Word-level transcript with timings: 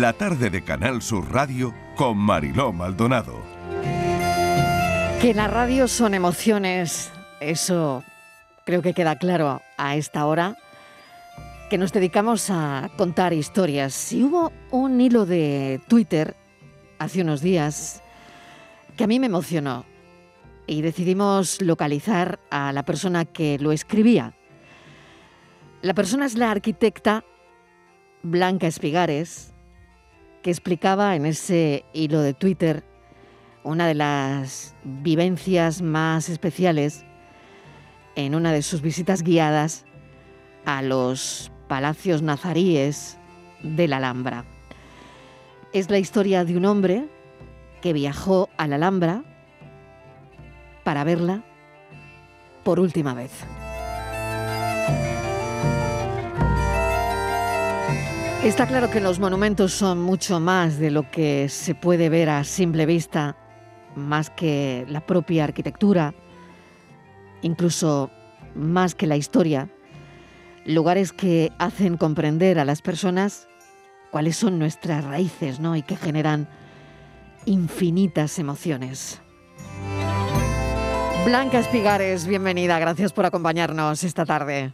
La 0.00 0.14
tarde 0.14 0.48
de 0.48 0.64
Canal 0.64 1.02
Sur 1.02 1.30
Radio 1.30 1.74
con 1.94 2.16
Mariló 2.16 2.72
Maldonado. 2.72 3.38
Que 5.20 5.34
la 5.34 5.46
radio 5.46 5.88
son 5.88 6.14
emociones, 6.14 7.12
eso 7.38 8.02
creo 8.64 8.80
que 8.80 8.94
queda 8.94 9.18
claro 9.18 9.60
a 9.76 9.96
esta 9.96 10.24
hora, 10.24 10.56
que 11.68 11.76
nos 11.76 11.92
dedicamos 11.92 12.48
a 12.48 12.88
contar 12.96 13.34
historias. 13.34 13.92
Si 13.92 14.22
hubo 14.22 14.52
un 14.70 14.98
hilo 15.02 15.26
de 15.26 15.82
Twitter 15.86 16.34
hace 16.98 17.20
unos 17.20 17.42
días 17.42 18.02
que 18.96 19.04
a 19.04 19.06
mí 19.06 19.20
me 19.20 19.26
emocionó 19.26 19.84
y 20.66 20.80
decidimos 20.80 21.60
localizar 21.60 22.40
a 22.48 22.72
la 22.72 22.86
persona 22.86 23.26
que 23.26 23.58
lo 23.58 23.70
escribía. 23.70 24.32
La 25.82 25.92
persona 25.92 26.24
es 26.24 26.38
la 26.38 26.50
arquitecta 26.50 27.22
Blanca 28.22 28.66
Espigares, 28.66 29.52
que 30.42 30.50
explicaba 30.50 31.16
en 31.16 31.26
ese 31.26 31.84
hilo 31.92 32.20
de 32.20 32.34
Twitter 32.34 32.84
una 33.62 33.86
de 33.86 33.94
las 33.94 34.74
vivencias 34.84 35.82
más 35.82 36.28
especiales 36.28 37.04
en 38.16 38.34
una 38.34 38.52
de 38.52 38.62
sus 38.62 38.80
visitas 38.80 39.22
guiadas 39.22 39.84
a 40.64 40.82
los 40.82 41.52
palacios 41.68 42.22
nazaríes 42.22 43.18
de 43.62 43.88
la 43.88 43.98
Alhambra. 43.98 44.44
Es 45.72 45.90
la 45.90 45.98
historia 45.98 46.44
de 46.44 46.56
un 46.56 46.64
hombre 46.64 47.06
que 47.82 47.92
viajó 47.92 48.48
a 48.56 48.66
la 48.66 48.76
Alhambra 48.76 49.24
para 50.84 51.04
verla 51.04 51.44
por 52.64 52.80
última 52.80 53.14
vez. 53.14 53.30
Está 58.44 58.66
claro 58.66 58.90
que 58.90 59.00
los 59.00 59.18
monumentos 59.18 59.74
son 59.74 60.00
mucho 60.00 60.40
más 60.40 60.78
de 60.78 60.90
lo 60.90 61.10
que 61.10 61.50
se 61.50 61.74
puede 61.74 62.08
ver 62.08 62.30
a 62.30 62.42
simple 62.42 62.86
vista, 62.86 63.36
más 63.94 64.30
que 64.30 64.86
la 64.88 65.04
propia 65.04 65.44
arquitectura, 65.44 66.14
incluso 67.42 68.10
más 68.54 68.94
que 68.94 69.06
la 69.06 69.18
historia, 69.18 69.68
lugares 70.64 71.12
que 71.12 71.52
hacen 71.58 71.98
comprender 71.98 72.58
a 72.58 72.64
las 72.64 72.80
personas 72.80 73.46
cuáles 74.10 74.36
son 74.36 74.58
nuestras 74.58 75.04
raíces 75.04 75.60
¿no? 75.60 75.76
y 75.76 75.82
que 75.82 75.96
generan 75.96 76.48
infinitas 77.44 78.38
emociones. 78.38 79.20
Blanca 81.26 81.58
Espigares, 81.58 82.26
bienvenida, 82.26 82.78
gracias 82.78 83.12
por 83.12 83.26
acompañarnos 83.26 84.02
esta 84.02 84.24
tarde. 84.24 84.72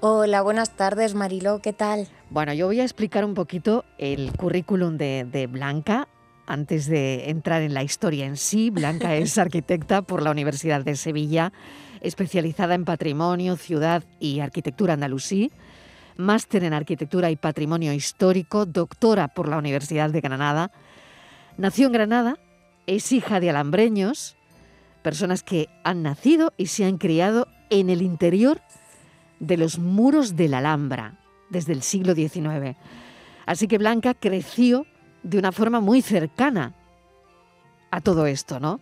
Hola, 0.00 0.42
buenas 0.42 0.76
tardes 0.76 1.14
Mariló, 1.14 1.60
¿qué 1.62 1.72
tal? 1.72 2.08
Bueno, 2.32 2.54
yo 2.54 2.66
voy 2.66 2.80
a 2.80 2.84
explicar 2.84 3.26
un 3.26 3.34
poquito 3.34 3.84
el 3.98 4.32
currículum 4.32 4.96
de, 4.96 5.48
Blanca 5.52 6.08
antes 6.46 6.86
de 6.86 7.28
entrar 7.28 7.60
en 7.60 7.74
la 7.74 7.82
historia 7.82 8.24
en 8.24 8.38
sí. 8.38 8.70
Blanca 8.70 9.14
es 9.16 9.36
arquitecta 9.36 10.00
por 10.00 10.22
la 10.22 10.30
Universidad 10.30 10.82
de 10.82 10.96
Sevilla, 10.96 11.52
especializada 12.00 12.74
en 12.74 12.86
patrimonio, 12.86 13.56
ciudad 13.56 14.02
y 14.18 14.40
arquitectura 14.40 14.94
andalusí, 14.94 15.52
máster 16.16 16.64
en 16.64 16.72
arquitectura 16.72 17.30
y 17.30 17.36
patrimonio 17.36 17.92
histórico, 17.92 18.64
doctora 18.64 19.28
por 19.28 19.46
la 19.46 19.58
Universidad 19.58 20.08
de 20.08 20.22
Granada. 20.22 20.72
Nació 21.58 21.86
en 21.88 21.92
Granada, 21.92 22.38
es 22.86 23.12
hija 23.12 23.40
de 23.40 23.50
alambreños, 23.50 24.38
personas 25.02 25.42
que 25.42 25.68
han 25.84 26.02
nacido 26.02 26.54
y 26.56 26.68
se 26.68 26.86
han 26.86 26.96
criado 26.96 27.46
en 27.68 27.90
el 27.90 28.00
interior 28.00 28.62
de 29.38 29.58
los 29.58 29.78
muros 29.78 30.34
de 30.34 30.48
la 30.48 30.58
Alhambra 30.58 31.18
desde 31.52 31.72
el 31.72 31.82
siglo 31.82 32.14
XIX. 32.14 32.76
Así 33.46 33.68
que 33.68 33.78
Blanca 33.78 34.14
creció 34.14 34.86
de 35.22 35.38
una 35.38 35.52
forma 35.52 35.80
muy 35.80 36.02
cercana 36.02 36.74
a 37.90 38.00
todo 38.00 38.26
esto, 38.26 38.58
¿no? 38.58 38.80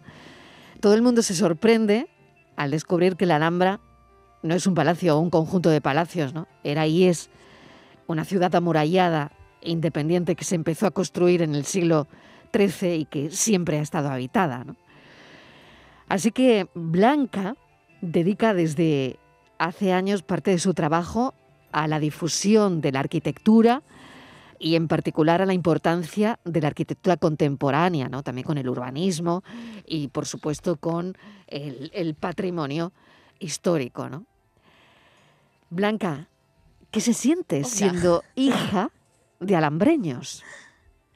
Todo 0.81 0.95
el 0.95 1.03
mundo 1.03 1.23
se 1.23 1.35
sorprende 1.35 2.09
al 2.57 2.71
descubrir 2.71 3.17
que 3.17 3.27
la 3.27 3.37
Alhambra 3.37 3.81
no 4.43 4.55
es 4.55 4.67
un 4.67 4.75
palacio 4.75 5.17
o 5.17 5.21
un 5.21 5.31
conjunto 5.31 5.69
de 5.69 5.81
palacios, 5.81 6.33
¿no? 6.33 6.47
Era 6.65 6.87
y 6.87 7.05
es 7.05 7.29
una 8.07 8.25
ciudad 8.25 8.55
amurallada 8.55 9.33
e 9.61 9.71
independiente 9.71 10.37
que 10.37 10.45
se 10.45 10.55
empezó 10.55 10.87
a 10.87 10.91
construir 10.91 11.43
en 11.43 11.55
el 11.55 11.65
siglo 11.65 12.07
XIII 12.55 12.95
y 12.95 13.05
que 13.05 13.31
siempre 13.31 13.79
ha 13.79 13.83
estado 13.83 14.09
habitada, 14.09 14.65
Así 16.09 16.33
que 16.33 16.67
Blanca 16.75 17.55
dedica 18.01 18.53
desde 18.53 19.21
hace 19.59 19.93
años 19.93 20.25
parte 20.25 20.51
de 20.51 20.59
su 20.59 20.75
trabajo 20.75 21.35
a 21.73 21.89
la 21.89 22.01
difusión 22.01 22.81
de 22.81 22.93
la 22.93 23.01
arquitectura 23.01 23.83
y 24.59 24.77
en 24.77 24.89
particular 24.89 25.41
a 25.41 25.47
la 25.47 25.55
importancia 25.55 26.39
de 26.45 26.61
la 26.61 26.69
arquitectura 26.69 27.17
contemporánea, 27.17 28.09
¿no? 28.09 28.23
también 28.23 28.47
con 28.47 28.59
el 28.59 28.69
urbanismo 28.69 29.43
y 29.87 30.09
por 30.09 30.27
supuesto 30.27 30.77
con 30.77 31.17
el, 31.47 32.15
patrimonio 32.15 32.93
histórico. 33.39 34.09
¿no? 34.09 34.27
Blanca, 35.71 36.29
¿qué 36.91 37.01
se 37.01 37.15
siente 37.15 37.65
siendo 37.65 38.23
hija 38.35 38.91
de 39.41 39.57
alambreños? 39.57 40.45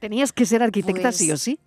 Tenías 0.01 0.33
que 0.33 0.47
ser 0.47 0.63
arquitecta 0.63 1.13
sí 1.13 1.31
o 1.31 1.33
pues 1.33 1.43
sí. 1.43 1.59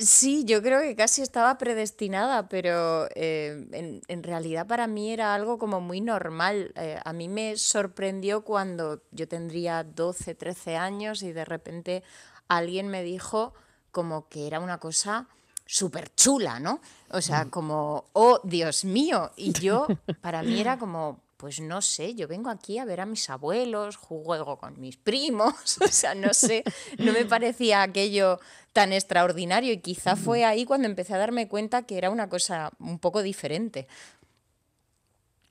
Sí, 0.00 0.44
yo 0.46 0.62
creo 0.62 0.80
que 0.80 0.96
casi 0.96 1.20
estaba 1.20 1.58
predestinada, 1.58 2.48
pero 2.48 3.06
eh, 3.14 4.00
en, 4.08 4.22
realidad 4.22 4.66
para 4.66 4.86
mí 4.86 5.12
era 5.12 5.34
algo 5.34 5.58
como 5.58 5.82
muy 5.82 6.00
normal. 6.00 6.72
Eh, 6.76 6.98
a 7.04 7.12
mí 7.12 7.28
me 7.28 7.58
sorprendió 7.58 8.42
cuando 8.42 9.02
yo 9.10 9.28
tendría 9.28 9.84
12, 9.84 10.34
13 10.34 10.76
años 10.78 11.22
y 11.22 11.32
de 11.32 11.44
repente 11.44 12.02
alguien 12.48 12.88
me 12.88 13.02
dijo 13.02 13.52
como 13.90 14.26
que 14.28 14.46
era 14.46 14.60
una 14.60 14.78
cosa 14.78 15.28
súper 15.66 16.14
chula, 16.14 16.60
¿no? 16.60 16.80
O 17.10 17.20
sea, 17.20 17.44
mm. 17.44 17.50
como, 17.50 18.06
oh, 18.14 18.40
Dios 18.42 18.86
mío. 18.86 19.30
Y 19.36 19.52
yo, 19.52 19.86
para 20.22 20.42
mí 20.42 20.60
era 20.60 20.78
como, 20.78 21.20
pues 21.40 21.58
no 21.58 21.80
sé, 21.80 22.14
yo 22.14 22.28
vengo 22.28 22.50
aquí 22.50 22.76
a 22.76 22.84
ver 22.84 23.00
a 23.00 23.06
mis 23.06 23.30
abuelos, 23.30 23.96
juego 23.96 24.58
con 24.58 24.78
mis 24.78 24.98
primos, 24.98 25.78
o 25.80 25.88
sea, 25.88 26.14
no 26.14 26.34
sé, 26.34 26.64
no 26.98 27.14
me 27.14 27.24
parecía 27.24 27.82
aquello 27.82 28.38
tan 28.74 28.92
extraordinario 28.92 29.72
y 29.72 29.78
quizá 29.78 30.16
fue 30.16 30.44
ahí 30.44 30.66
cuando 30.66 30.86
empecé 30.86 31.14
a 31.14 31.18
darme 31.18 31.48
cuenta 31.48 31.84
que 31.84 31.96
era 31.96 32.10
una 32.10 32.28
cosa 32.28 32.72
un 32.78 32.98
poco 32.98 33.22
diferente. 33.22 33.88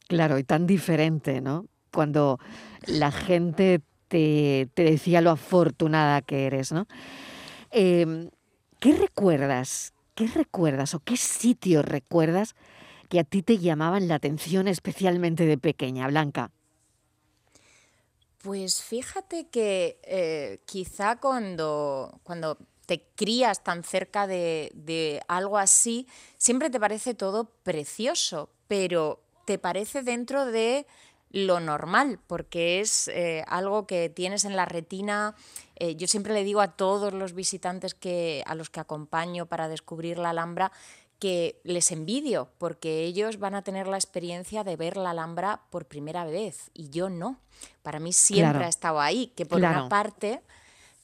Claro, 0.07 0.37
y 0.37 0.43
tan 0.43 0.67
diferente, 0.67 1.41
¿no? 1.41 1.65
Cuando 1.91 2.39
la 2.85 3.11
gente 3.11 3.81
te, 4.09 4.69
decía 4.75 5.21
lo 5.21 5.31
afortunada 5.31 6.21
que 6.21 6.45
eres, 6.45 6.71
¿no? 6.71 6.85
Em, 7.71 8.29
¿Qué 8.79 8.93
recuerdas? 8.93 9.93
¿Qué 10.13 10.27
recuerdas 10.27 10.93
o 10.93 10.99
qué 10.99 11.17
sitio 11.17 11.81
recuerdas 11.81 12.55
que 13.09 13.19
a 13.19 13.23
ti 13.23 13.43
te 13.43 13.57
llamaban 13.57 14.07
la 14.07 14.15
atención 14.15 14.67
especialmente 14.67 15.45
de 15.45 15.57
pequeña, 15.57 16.07
Blanca? 16.07 16.51
Pues 18.41 18.81
fíjate 18.81 19.47
que 19.47 19.99
eh, 20.03 20.61
quizá 20.65 21.17
cuando, 21.17 22.21
cuando 22.23 22.57
te 22.85 23.03
crías 23.15 23.63
tan 23.63 23.83
cerca 23.83 24.27
de, 24.27 25.21
algo 25.27 25.57
así, 25.57 26.07
siempre 26.37 26.69
te 26.69 26.79
parece 26.79 27.13
todo 27.13 27.51
precioso, 27.63 28.49
pero 28.67 29.21
te 29.45 29.59
parece 29.59 30.03
dentro 30.03 30.45
de 30.45 30.87
lo 31.31 31.59
normal, 31.59 32.19
porque 32.25 32.79
es 32.79 33.07
eh, 33.09 33.43
algo 33.47 33.85
que 33.85 34.09
tienes 34.09 34.45
en 34.45 34.55
la 34.55 34.65
retina. 34.65 35.35
Eh, 35.75 35.95
yo 35.97 36.07
siempre 36.07 36.33
le 36.33 36.43
digo 36.43 36.61
a 36.61 36.77
todos 36.77 37.13
los 37.13 37.33
visitantes 37.33 37.93
que, 37.93 38.41
a 38.47 38.55
los 38.55 38.69
que 38.69 38.79
acompaño 38.79 39.45
para 39.45 39.67
descubrir 39.67 40.17
la 40.17 40.31
Alhambra 40.31 40.71
que 41.19 41.59
les 41.63 41.91
envidio, 41.91 42.49
porque 42.57 43.03
ellos 43.03 43.37
van 43.39 43.55
a 43.55 43.61
tener 43.61 43.87
la 43.87 43.97
experiencia 43.97 44.63
de 44.63 44.77
ver 44.77 44.97
la 44.97 45.11
Alhambra 45.11 45.61
por 45.69 45.85
primera 45.85 46.25
vez 46.25 46.71
y 46.73 46.89
yo 46.89 47.09
no. 47.09 47.39
Para 47.83 47.99
mí 47.99 48.13
siempre 48.13 48.63
ha 48.63 48.69
estado 48.69 49.01
ahí, 49.01 49.27
que 49.35 49.45
por 49.45 49.59
una 49.59 49.89
parte 49.89 50.41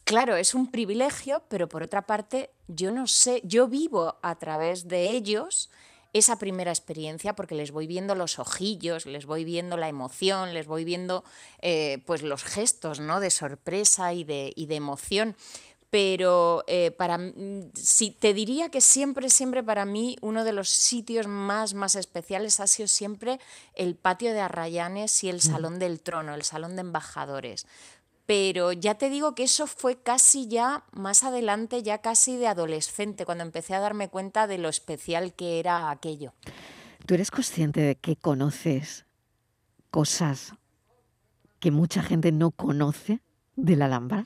claro, 0.06 0.38
es 0.38 0.54
un 0.54 0.72
privilegio, 0.72 1.44
pero 1.50 1.68
por 1.68 1.84
otra 1.84 2.04
parte, 2.04 2.52
yo 2.68 2.92
no 2.92 3.08
sé, 3.08 3.42
yo 3.44 3.68
vivo 3.68 4.16
a 4.22 4.36
través 4.36 4.88
de 4.88 5.10
ellos 5.10 5.70
esa 6.14 6.40
primera 6.40 6.72
experiencia 6.72 7.36
porque 7.36 7.56
les 7.56 7.72
voy 7.72 7.88
viendo 7.88 8.16
los 8.16 8.40
ojillos, 8.40 9.06
les 9.06 9.26
voy 9.26 9.44
viendo 9.44 9.76
la 9.76 9.90
emoción, 9.90 10.54
les 10.54 10.66
voy 10.66 10.86
viendo 10.86 11.26
eh, 11.62 12.02
pues 12.06 12.22
los 12.22 12.46
gestos 12.46 13.02
¿no? 13.02 13.20
de 13.20 13.30
sorpresa 13.30 14.14
y 14.14 14.24
de, 14.24 14.54
de 14.56 14.76
emoción. 14.76 15.36
Pero 15.96 16.66
eh, 16.68 16.92
para 16.92 17.18
si 17.74 18.12
te 18.12 18.34
diría 18.34 18.68
que 18.68 18.82
siempre, 18.82 19.30
siempre 19.30 19.64
para 19.64 19.86
mí 19.86 20.18
uno 20.20 20.44
de 20.44 20.52
los 20.52 20.68
sitios 20.68 21.26
más, 21.26 21.74
más 21.74 21.96
especiales 21.96 22.60
ha 22.60 22.68
sido 22.68 22.90
siempre 22.90 23.40
el 23.76 23.96
patio 23.96 24.34
de 24.34 24.42
Arrayanes 24.42 25.24
y 25.24 25.30
el. 25.30 25.40
Salón 25.40 25.80
del 25.80 26.02
Trono, 26.02 26.36
el 26.36 26.44
Salón 26.44 26.76
de 26.76 26.82
Embajadores 26.82 27.66
pero 28.26 28.74
ya 28.74 28.96
te 28.96 29.10
digo 29.10 29.36
que 29.36 29.44
eso 29.44 29.68
fue 29.68 29.96
casi 30.02 30.50
ya 30.50 30.84
más 30.92 31.24
adelante, 31.24 31.82
ya 31.82 32.00
casi 32.00 32.36
de 32.36 32.48
adolescente, 32.48 33.24
cuando 33.24 33.46
empecé 33.46 33.74
a 33.74 33.80
darme 33.80 34.10
cuenta 34.10 34.48
de 34.48 34.58
lo 34.58 34.68
especial 34.68 35.34
que 35.34 35.60
era 35.60 35.92
aquello. 35.92 36.34
¿Tú 37.06 37.14
eres 37.14 37.32
consciente 37.32 37.80
de 37.80 37.96
que 37.96 38.18
conoces 38.18 39.06
cosas 39.92 40.56
que 41.60 41.72
mucha 41.72 42.02
gente 42.02 42.34
no 42.34 42.52
conoce 42.52 43.22
de 43.56 43.76
la 43.78 43.86
Alhambra? 43.86 44.26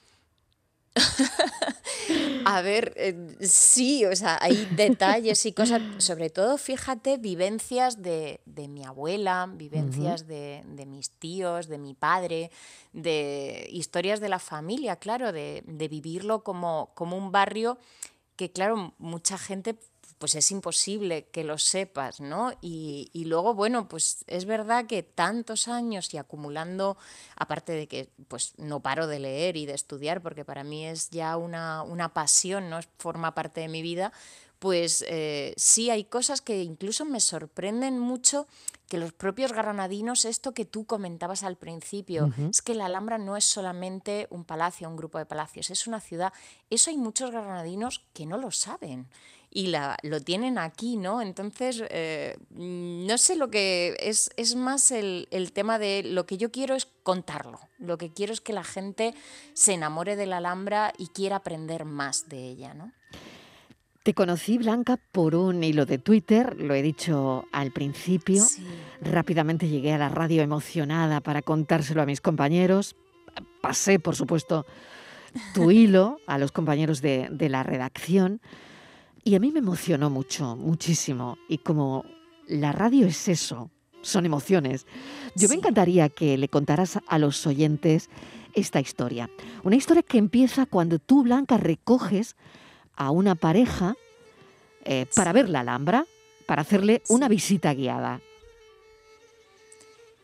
A 2.45 2.61
ver, 2.61 2.93
eh, 2.95 3.37
sí, 3.41 4.05
o 4.05 4.15
sea, 4.15 4.37
hay 4.41 4.67
detalles 4.75 5.45
y 5.45 5.53
cosas, 5.53 5.81
sobre 5.97 6.29
todo, 6.29 6.57
fíjate, 6.57 7.17
vivencias 7.17 8.01
de, 8.01 8.39
mi 8.69 8.83
abuela, 8.85 9.49
vivencias 9.51 10.27
de, 10.27 10.63
mis 10.87 11.11
tíos, 11.11 11.67
de 11.67 11.77
mi 11.77 11.93
padre, 11.93 12.51
de 12.93 13.67
historias 13.71 14.19
de 14.19 14.29
la 14.29 14.39
familia, 14.39 14.95
claro, 14.95 15.31
de, 15.31 15.63
vivirlo 15.89 16.43
como, 16.43 16.91
como 16.95 17.17
un 17.17 17.31
barrio 17.31 17.77
que, 18.35 18.51
claro, 18.51 18.93
mucha 18.97 19.37
gente 19.37 19.77
pues 20.19 20.35
es 20.35 20.51
imposible 20.51 21.27
que 21.31 21.45
lo 21.45 21.57
sepas, 21.57 22.19
¿no? 22.19 22.51
Y, 22.61 23.09
luego, 23.25 23.53
bueno, 23.53 23.87
pues 23.87 24.25
es 24.27 24.43
verdad 24.45 24.85
que 24.85 25.01
tantos 25.01 25.69
años 25.69 26.13
y 26.13 26.17
acumulando, 26.17 26.97
aparte 27.37 27.71
de 27.71 27.87
que 27.87 28.09
pues 28.27 28.53
no 28.57 28.81
paro 28.81 29.07
de 29.07 29.19
leer 29.19 29.55
y 29.55 29.65
de 29.65 29.73
estudiar, 29.73 30.21
porque 30.21 30.43
para 30.43 30.65
mí 30.65 30.85
es 30.85 31.09
ya 31.09 31.37
una, 31.37 31.83
una 31.83 32.13
pasión, 32.13 32.69
¿no? 32.69 32.81
Forma 32.97 33.33
parte 33.33 33.61
de 33.61 33.69
mi 33.69 33.81
vida, 33.81 34.11
pues 34.59 35.05
eh, 35.07 35.53
sí 35.55 35.89
hay 35.89 36.03
cosas 36.03 36.41
que 36.41 36.63
incluso 36.63 37.05
me 37.05 37.21
sorprenden 37.21 37.97
mucho 37.97 38.45
que 38.89 38.97
los 38.97 39.13
propios 39.13 39.53
granadinos, 39.53 40.25
esto 40.25 40.53
que 40.53 40.65
tú 40.65 40.85
comentabas 40.85 41.43
al 41.43 41.55
principio, 41.55 42.33
es 42.49 42.61
que 42.61 42.73
la 42.73 42.87
Alhambra 42.87 43.19
no 43.19 43.37
es 43.37 43.45
solamente 43.45 44.27
un 44.31 44.43
palacio, 44.43 44.89
un 44.89 44.97
grupo 44.97 45.17
de 45.19 45.27
palacios, 45.27 45.69
es 45.69 45.85
una 45.85 46.01
ciudad. 46.01 46.33
Eso 46.71 46.89
hay 46.89 46.97
muchos 46.97 47.31
granadinos 47.31 48.03
que 48.13 48.25
no 48.25 48.37
lo 48.37 48.51
saben 48.51 49.07
y 49.51 49.67
la, 49.67 49.97
lo 50.03 50.21
tienen 50.21 50.57
aquí, 50.57 50.97
¿no? 50.97 51.21
Entonces, 51.21 51.83
eh, 51.89 52.37
no 52.51 53.17
sé 53.17 53.35
lo 53.35 53.49
que 53.49 53.97
es, 53.99 54.29
es 54.37 54.55
más 54.55 54.91
el, 54.91 55.27
el, 55.31 55.51
tema 55.51 55.79
de 55.79 56.03
lo 56.03 56.25
que 56.25 56.37
yo 56.37 56.51
quiero 56.51 56.75
es 56.75 56.87
contarlo, 57.03 57.59
lo 57.79 57.97
que 57.97 58.11
quiero 58.13 58.33
es 58.33 58.41
que 58.41 58.53
la 58.53 58.63
gente 58.63 59.13
se 59.53 59.73
enamore 59.73 60.15
de 60.15 60.27
la 60.27 60.37
Alhambra 60.37 60.93
y 60.97 61.07
quiera 61.07 61.37
aprender 61.37 61.85
más 61.85 62.29
de 62.29 62.47
ella, 62.47 62.73
¿no? 62.73 62.91
Te 64.03 64.13
conocí, 64.13 64.57
Blanca, 64.57 64.97
por 65.11 65.35
un 65.35 65.63
hilo 65.63 65.85
de 65.85 65.97
Twitter, 65.97 66.55
lo 66.57 66.73
he 66.73 66.81
dicho 66.81 67.45
al 67.51 67.71
principio. 67.71 68.43
Rápidamente 69.01 69.67
llegué 69.67 69.91
a 69.91 69.97
la 69.97 70.07
radio 70.07 70.41
emocionada 70.41 71.19
para 71.19 71.41
contárselo 71.41 72.01
a 72.01 72.05
mis 72.05 72.21
compañeros. 72.21 72.95
Pasé, 73.61 73.99
por 73.99 74.15
supuesto, 74.15 74.65
tu 75.53 75.69
hilo 75.71 76.19
a 76.27 76.37
los 76.37 76.53
compañeros 76.53 77.01
de, 77.01 77.27
de 77.29 77.49
la 77.49 77.63
redacción. 77.63 78.41
Y 79.23 79.35
a 79.35 79.39
mí 79.39 79.51
me 79.51 79.59
emocionó 79.59 80.09
mucho, 80.09 80.55
muchísimo. 80.55 81.37
Y 81.47 81.59
como 81.59 82.05
la 82.47 82.71
radio 82.71 83.07
es 83.07 83.27
eso, 83.27 83.69
son 84.01 84.25
emociones, 84.25 84.85
yo 85.35 85.49
me 85.49 85.55
encantaría 85.55 86.09
que 86.09 86.37
le 86.37 86.47
contaras 86.47 86.99
a 87.05 87.19
los 87.19 87.45
oyentes 87.45 88.09
esta 88.53 88.79
historia. 88.79 89.29
Una 89.63 89.75
historia 89.75 90.03
que 90.03 90.17
empieza 90.17 90.65
cuando 90.65 90.99
tú, 90.99 91.23
Blanca, 91.23 91.57
recoges 91.57 92.35
a 92.95 93.11
una 93.11 93.35
pareja 93.35 93.95
eh, 94.85 95.05
para 95.15 95.33
ver 95.33 95.49
la 95.49 95.61
Alhambra, 95.61 96.05
para 96.45 96.61
hacerle 96.61 97.03
una 97.09 97.27
visita 97.27 97.73
guiada. 97.73 98.21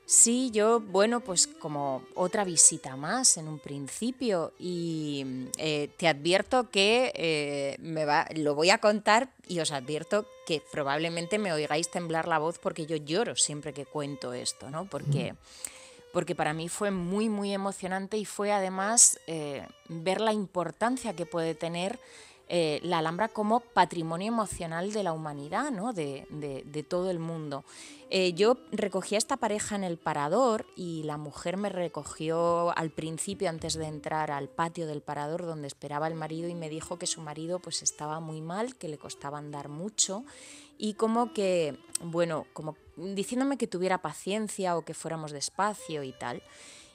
Sí, 0.07 0.51
yo, 0.51 0.81
bueno, 0.81 1.19
pues 1.19 1.47
como 1.47 2.03
otra 2.13 2.43
visita 2.43 2.95
más 2.95 3.37
en 3.37 3.47
un 3.47 3.57
principio 3.57 4.53
y 4.59 5.47
eh, 5.57 5.89
te 5.97 6.07
advierto 6.07 6.69
que 6.69 7.11
eh, 7.15 7.75
me 7.79 8.05
va, 8.05 8.27
lo 8.35 8.53
voy 8.53 8.69
a 8.69 8.77
contar 8.77 9.29
y 9.47 9.59
os 9.61 9.71
advierto 9.71 10.27
que 10.45 10.61
probablemente 10.71 11.39
me 11.39 11.53
oigáis 11.53 11.89
temblar 11.89 12.27
la 12.27 12.37
voz 12.37 12.59
porque 12.59 12.85
yo 12.85 12.97
lloro 12.97 13.35
siempre 13.35 13.73
que 13.73 13.87
cuento 13.87 14.33
esto, 14.33 14.69
¿no? 14.69 14.85
Porque, 14.85 15.33
porque 16.13 16.35
para 16.35 16.53
mí 16.53 16.69
fue 16.69 16.91
muy, 16.91 17.27
muy 17.27 17.51
emocionante 17.51 18.17
y 18.17 18.25
fue 18.25 18.51
además 18.51 19.19
eh, 19.25 19.65
ver 19.89 20.21
la 20.21 20.33
importancia 20.33 21.15
que 21.15 21.25
puede 21.25 21.55
tener 21.55 21.99
eh, 22.47 22.79
la 22.83 22.99
Alhambra 22.99 23.27
como 23.27 23.59
patrimonio 23.59 24.27
emocional 24.27 24.93
de 24.93 25.01
la 25.01 25.13
humanidad, 25.13 25.71
¿no? 25.71 25.93
de, 25.93 26.85
todo 26.87 27.09
el 27.09 27.17
mundo. 27.17 27.63
Eh, 28.11 28.33
yo 28.33 28.57
recogí 28.71 29.15
a 29.15 29.17
esta 29.17 29.37
pareja 29.37 29.75
en 29.75 29.83
el 29.83 29.97
parador 29.97 30.67
y 30.75 31.01
la 31.03 31.17
mujer 31.17 31.57
me 31.57 31.69
recogió 31.69 32.77
al 32.77 32.91
principio 32.91 33.49
antes 33.49 33.73
de 33.73 33.87
entrar 33.87 34.29
al 34.29 34.47
patio 34.47 34.85
del 34.85 35.01
parador 35.01 35.45
donde 35.45 35.67
esperaba 35.67 36.07
el 36.07 36.13
marido 36.13 36.47
y 36.47 36.53
me 36.53 36.69
dijo 36.69 36.99
que 36.99 37.07
su 37.07 37.21
marido 37.21 37.57
pues 37.57 37.81
estaba 37.81 38.19
muy 38.19 38.41
mal, 38.41 38.75
que 38.75 38.89
le 38.89 38.99
costaba 38.99 39.39
andar 39.39 39.67
mucho 39.69 40.23
y 40.77 40.93
como 40.93 41.33
que, 41.33 41.79
bueno, 42.01 42.45
como 42.53 42.75
diciéndome 42.95 43.57
que 43.57 43.67
tuviera 43.67 44.03
paciencia 44.03 44.77
o 44.77 44.83
que 44.83 44.93
fuéramos 44.93 45.31
despacio 45.31 46.03
y 46.03 46.11
tal. 46.11 46.43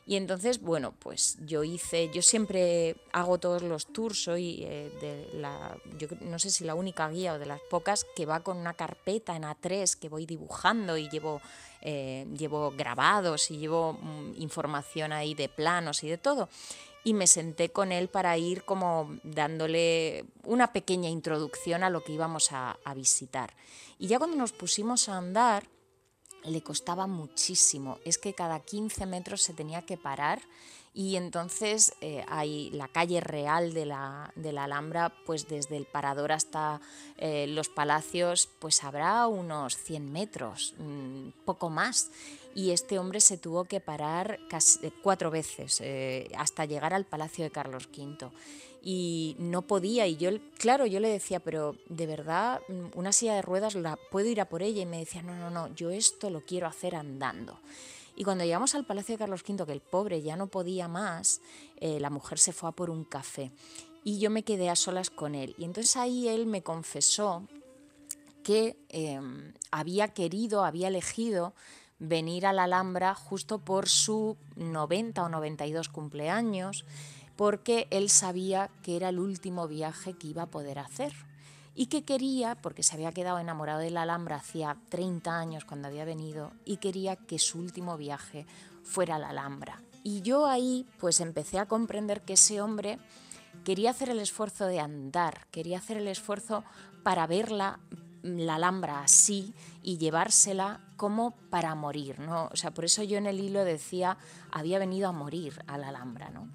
Y 0.07 0.17
entonces, 0.17 0.61
bueno, 0.61 0.95
pues 0.99 1.37
yo 1.47 1.63
hice, 1.63 2.11
yo 2.11 2.23
siempre 2.23 2.97
hago 3.13 3.39
todos 3.39 3.63
los 3.63 3.87
tours, 3.87 4.25
soy 4.25 4.65
eh, 4.65 4.91
de 5.01 5.39
la, 5.39 5.77
yo 5.99 6.09
no 6.23 6.39
sé 6.39 6.51
si 6.51 6.65
la 6.65 6.75
única 6.75 7.09
guía 7.09 7.35
o 7.35 7.39
de 7.39 7.47
las 7.47 7.61
pocas 7.71 8.05
que 8.17 8.27
va 8.27 8.41
con 8.41 8.57
una 8.57 8.75
carpeta 8.75 9.37
en 9.37 9.45
A3 9.45 9.99
que 9.99 10.09
voy 10.09 10.27
dibujando 10.27 10.97
y 10.97 11.09
llevo, 11.09 11.41
eh, 11.83 12.27
llevo 12.37 12.73
grabados 12.77 13.51
y 13.51 13.59
llevo 13.59 13.93
mm, 13.93 14.35
información 14.39 15.13
ahí 15.13 15.35
de 15.35 15.49
planos 15.49 16.03
y 16.03 16.09
de 16.09 16.19
todo. 16.19 16.49
Y 17.05 17.15
me 17.15 17.27
senté 17.27 17.71
con 17.71 17.93
él 17.93 18.09
para 18.09 18.37
ir 18.37 18.65
como 18.65 19.17
dándole 19.23 20.25
una 20.45 20.73
pequeña 20.73 21.09
introducción 21.09 21.83
a 21.83 21.91
lo 21.91 22.03
que 22.03 22.13
íbamos 22.13 22.53
a, 22.53 22.79
a 22.85 22.95
visitar. 22.95 23.55
Y 23.99 24.09
ya 24.09 24.19
cuando 24.19 24.37
nos 24.37 24.53
pusimos 24.53 25.09
a 25.09 25.17
andar, 25.17 25.69
le 26.45 26.63
costaba 26.63 27.07
muchísimo. 27.07 27.99
Es 28.05 28.19
que 28.19 28.35
cada 28.35 28.61
15 28.61 29.07
metros 29.07 29.43
se 29.43 29.55
tenía 29.55 29.83
que 29.83 29.97
parar 29.97 30.41
y 30.93 31.17
entonces 31.17 31.95
eh, 32.01 32.25
hay 32.29 32.71
la 32.71 32.89
calle 32.89 33.21
real 33.21 33.75
de 33.75 33.87
la, 33.87 34.33
de 34.35 34.53
la, 34.53 34.65
Alhambra, 34.65 35.15
pues 35.25 35.49
desde 35.49 35.77
el 35.77 35.87
parador 35.87 36.33
hasta 36.33 36.81
eh, 37.17 37.47
los 37.47 37.69
palacios, 37.69 38.49
pues 38.59 38.83
habrá 38.83 39.29
unos 39.29 39.77
100 39.77 40.11
metros, 40.11 40.75
mm, 40.79 41.29
poco 41.45 41.71
más. 41.71 42.11
Y 42.57 42.73
este 42.73 42.99
hombre 42.99 43.21
se 43.21 43.39
tuvo 43.39 43.65
que 43.65 43.79
parar 43.79 44.41
eh, 44.51 44.91
cuatro 45.03 45.31
veces 45.31 45.81
hasta 46.37 46.65
llegar 46.65 46.93
al 46.93 47.05
palacio 47.05 47.45
de 47.45 47.51
Carlos 47.51 47.89
V 47.97 48.29
y 48.83 49.37
no 49.39 49.63
podía. 49.63 50.07
Y 50.07 50.17
yo, 50.17 50.31
claro, 50.59 50.87
yo 50.87 51.01
le 51.01 51.09
decía, 51.09 51.41
pero 51.41 51.77
de 51.89 52.07
verdad, 52.07 52.61
una 52.95 53.13
silla 53.13 53.35
de 53.35 53.43
ruedas 53.43 53.75
la 53.75 53.97
puedo 54.11 54.29
ir 54.29 54.41
a 54.41 54.49
por 54.49 54.63
ella. 54.63 54.83
Y 54.83 54.87
me 54.87 54.99
decía, 54.99 55.23
no, 55.23 55.35
no, 55.37 55.51
no, 55.51 55.75
yo 55.75 55.91
esto 55.91 56.31
lo 56.31 56.45
quiero 56.45 56.67
hacer 56.67 56.95
andando. 56.95 57.59
Y 58.17 58.25
cuando 58.25 58.45
llegamos 58.45 58.75
al 58.75 58.85
Palacio 58.85 59.15
de 59.15 59.19
Carlos 59.19 59.43
V, 59.49 59.65
que 59.65 59.73
el 59.73 59.81
pobre 59.81 60.23
ya 60.23 60.37
no 60.37 60.49
podía 60.49 60.89
más, 60.89 61.41
eh, 61.77 62.01
la 62.01 62.11
mujer 62.11 62.39
se 62.39 62.53
fue 62.53 62.69
a 62.69 62.73
por 62.73 62.91
un 62.91 63.05
café. 63.05 63.51
Y 64.05 64.19
yo 64.19 64.31
me 64.31 64.43
quedé 64.43 64.71
a 64.71 64.77
solas 64.77 65.11
con 65.11 65.35
él. 65.35 65.55
Y 65.59 65.65
entonces 65.65 65.97
ahí 65.97 66.29
él 66.29 66.47
me 66.47 66.63
confesó 66.63 67.47
que 68.43 68.77
em, 68.89 69.53
había 69.71 70.09
querido, 70.09 70.65
había 70.65 70.89
elegido 70.89 71.55
venir 71.99 72.47
a 72.47 72.53
la 72.53 72.65
Alhambra 72.65 73.15
justo 73.15 73.59
por 73.59 73.89
su 73.89 74.37
90 74.57 75.23
o 75.23 75.29
92 75.29 75.89
cumpleaños 75.91 76.87
porque 77.41 77.89
él 77.89 78.11
sabía 78.11 78.69
que 78.83 78.97
era 78.97 79.09
el 79.09 79.19
último 79.19 79.67
viaje 79.67 80.13
que 80.13 80.27
iba 80.27 80.43
a 80.43 80.51
poder 80.51 80.79
hacer 80.79 81.15
y 81.75 81.87
que 81.87 82.05
quería, 82.05 82.55
porque 82.55 82.83
se 82.83 82.95
había 82.95 83.13
quedado 83.13 83.39
enamorado 83.39 83.81
de 83.81 83.91
la 83.91 84.03
Alhambra 84.03 84.37
hacía 84.37 84.77
30 84.91 85.39
años 85.39 85.65
cuando 85.65 85.89
había 85.89 86.05
venido, 86.05 86.53
y 86.67 86.77
quería 86.77 87.17
que 87.17 87.39
su 87.39 87.59
último 87.59 87.97
viaje 87.97 88.45
fuera 88.83 89.17
a 89.17 89.19
la 89.19 89.31
Alhambra. 89.31 89.81
Y 90.03 90.21
yo 90.21 90.45
ahí 90.45 90.87
pues 90.99 91.21
empecé 91.21 91.59
a 91.59 91.65
comprender 91.65 92.21
que 92.21 92.35
ese 92.35 92.61
hombre 92.61 92.99
quería 93.65 93.93
hacer 93.93 94.11
el 94.11 94.19
esfuerzo 94.19 94.67
de 94.67 94.81
andar, 94.81 95.47
quería 95.51 95.79
hacer 95.79 95.97
el 95.97 96.09
esfuerzo 96.09 96.63
para 97.03 97.27
verla 97.27 97.81
la 98.23 98.57
Alhambra 98.57 99.01
así 99.01 99.55
y 99.83 99.97
llevársela 99.97 100.81
como 100.99 101.31
para 101.49 101.75
morir, 101.75 102.19
¿no? 102.19 102.51
O 102.53 102.57
sea, 102.57 102.73
por 102.73 102.85
eso 102.85 103.03
yo 103.03 103.17
en 103.17 103.25
el 103.25 103.41
hilo 103.41 103.65
decía, 103.65 104.19
había 104.51 104.79
venido 104.79 105.09
a 105.09 105.13
morir 105.13 105.65
a 105.67 105.79
la 105.79 105.89
Alhambra, 105.89 106.29
¿no? 106.29 106.47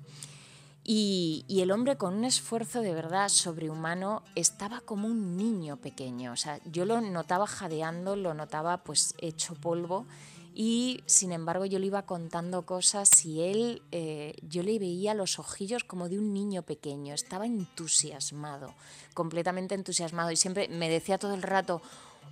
Y, 0.88 1.46
el 1.50 1.72
hombre 1.72 1.98
con 1.98 2.14
un 2.14 2.26
esfuerzo 2.26 2.82
de 2.82 2.94
verdad 2.94 3.30
sobrehumano 3.30 4.22
estaba 4.36 4.82
como 4.82 5.08
un 5.08 5.36
niño 5.36 5.78
pequeño. 5.78 6.32
O 6.32 6.36
sea, 6.36 6.60
yo 6.66 6.86
lo 6.86 7.02
notaba 7.02 7.48
jadeando, 7.48 8.16
lo 8.16 8.36
notaba 8.36 8.78
pues 8.84 9.16
hecho 9.18 9.56
polvo 9.56 10.06
y 10.54 11.02
sin 11.08 11.32
embargo 11.32 11.66
yo 11.66 11.80
le 11.80 11.88
iba 11.88 12.04
contando 12.04 12.68
cosas 12.68 13.26
y 13.26 13.42
él, 13.42 13.82
eh, 13.92 14.36
yo 14.48 14.62
le 14.62 14.78
veía 14.78 15.16
los 15.16 15.40
ojillos 15.40 15.84
como 15.84 16.08
de 16.08 16.20
un 16.20 16.34
niño 16.34 16.62
pequeño. 16.62 17.16
Estaba 17.16 17.48
entusiasmado, 17.48 18.76
completamente 19.16 19.74
entusiasmado 19.74 20.30
y 20.30 20.36
siempre 20.36 20.68
me 20.70 20.88
decía 20.88 21.18
todo 21.18 21.34
el 21.34 21.42
rato, 21.42 21.82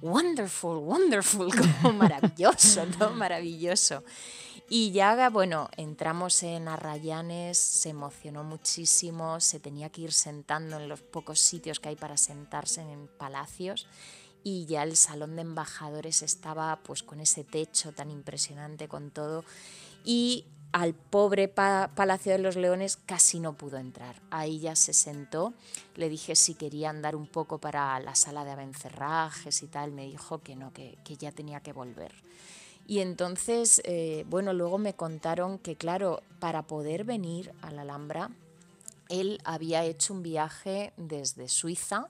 wonderful, 0.01 0.77
wonderful, 0.77 1.49
como 1.81 1.97
maravilloso, 1.97 2.85
¿no? 2.99 3.09
Maravilloso. 3.11 4.03
Y 4.69 4.91
ya, 4.91 5.29
bueno, 5.29 5.69
entramos 5.77 6.41
en 6.43 6.67
Arrayanes, 6.67 7.57
se 7.57 7.89
emocionó 7.89 8.43
muchísimo, 8.43 9.39
se 9.39 9.59
tenía 9.59 9.89
que 9.89 10.01
ir 10.01 10.13
sentando 10.13 10.77
en 10.77 10.89
los 10.89 11.01
pocos 11.01 11.39
sitios 11.39 11.79
que 11.79 11.89
hay 11.89 11.95
para 11.95 12.17
sentarse 12.17 12.81
en 12.81 13.07
palacios 13.07 13.87
y 14.43 14.65
ya 14.65 14.83
el 14.83 14.97
salón 14.97 15.35
de 15.35 15.41
embajadores 15.41 16.21
estaba 16.21 16.79
pues 16.83 17.03
con 17.03 17.19
ese 17.19 17.43
techo 17.43 17.93
tan 17.93 18.11
impresionante 18.11 18.87
con 18.87 19.11
todo 19.11 19.45
y 20.03 20.45
al 20.73 20.95
pobre 20.95 21.47
Palacio 21.47 22.31
de 22.31 22.39
los 22.39 22.55
Leones 22.55 22.97
casi 22.97 23.39
no 23.39 23.53
pudo 23.53 23.77
entrar. 23.77 24.15
Ahí 24.31 24.59
ya 24.59 24.75
se 24.75 24.91
sentó, 24.91 25.53
le 25.95 26.09
dije 26.09 26.35
si 26.35 26.55
quería 26.55 26.89
andar 26.89 27.15
un 27.15 27.27
poco 27.27 27.59
para 27.59 27.99
la 27.99 28.15
sala 28.15 28.43
de 28.43 28.51
abencerrajes 28.51 29.61
y 29.61 29.67
tal, 29.67 29.91
me 29.91 30.05
dijo 30.05 30.39
que 30.39 30.55
no, 30.55 30.73
que, 30.73 30.97
ya 31.19 31.31
tenía 31.31 31.59
que 31.59 31.73
volver. 31.73 32.11
Y 32.85 32.99
entonces, 32.99 33.81
eh, 33.85 34.25
bueno, 34.27 34.53
luego 34.53 34.77
me 34.77 34.93
contaron 34.93 35.57
que, 35.57 35.75
claro, 35.75 36.21
para 36.39 36.63
poder 36.63 37.05
venir 37.05 37.53
a 37.61 37.71
la 37.71 37.83
Alhambra, 37.83 38.29
él 39.09 39.39
había 39.45 39.85
hecho 39.85 40.13
un 40.13 40.23
viaje 40.23 40.93
desde 40.97 41.47
Suiza, 41.47 42.09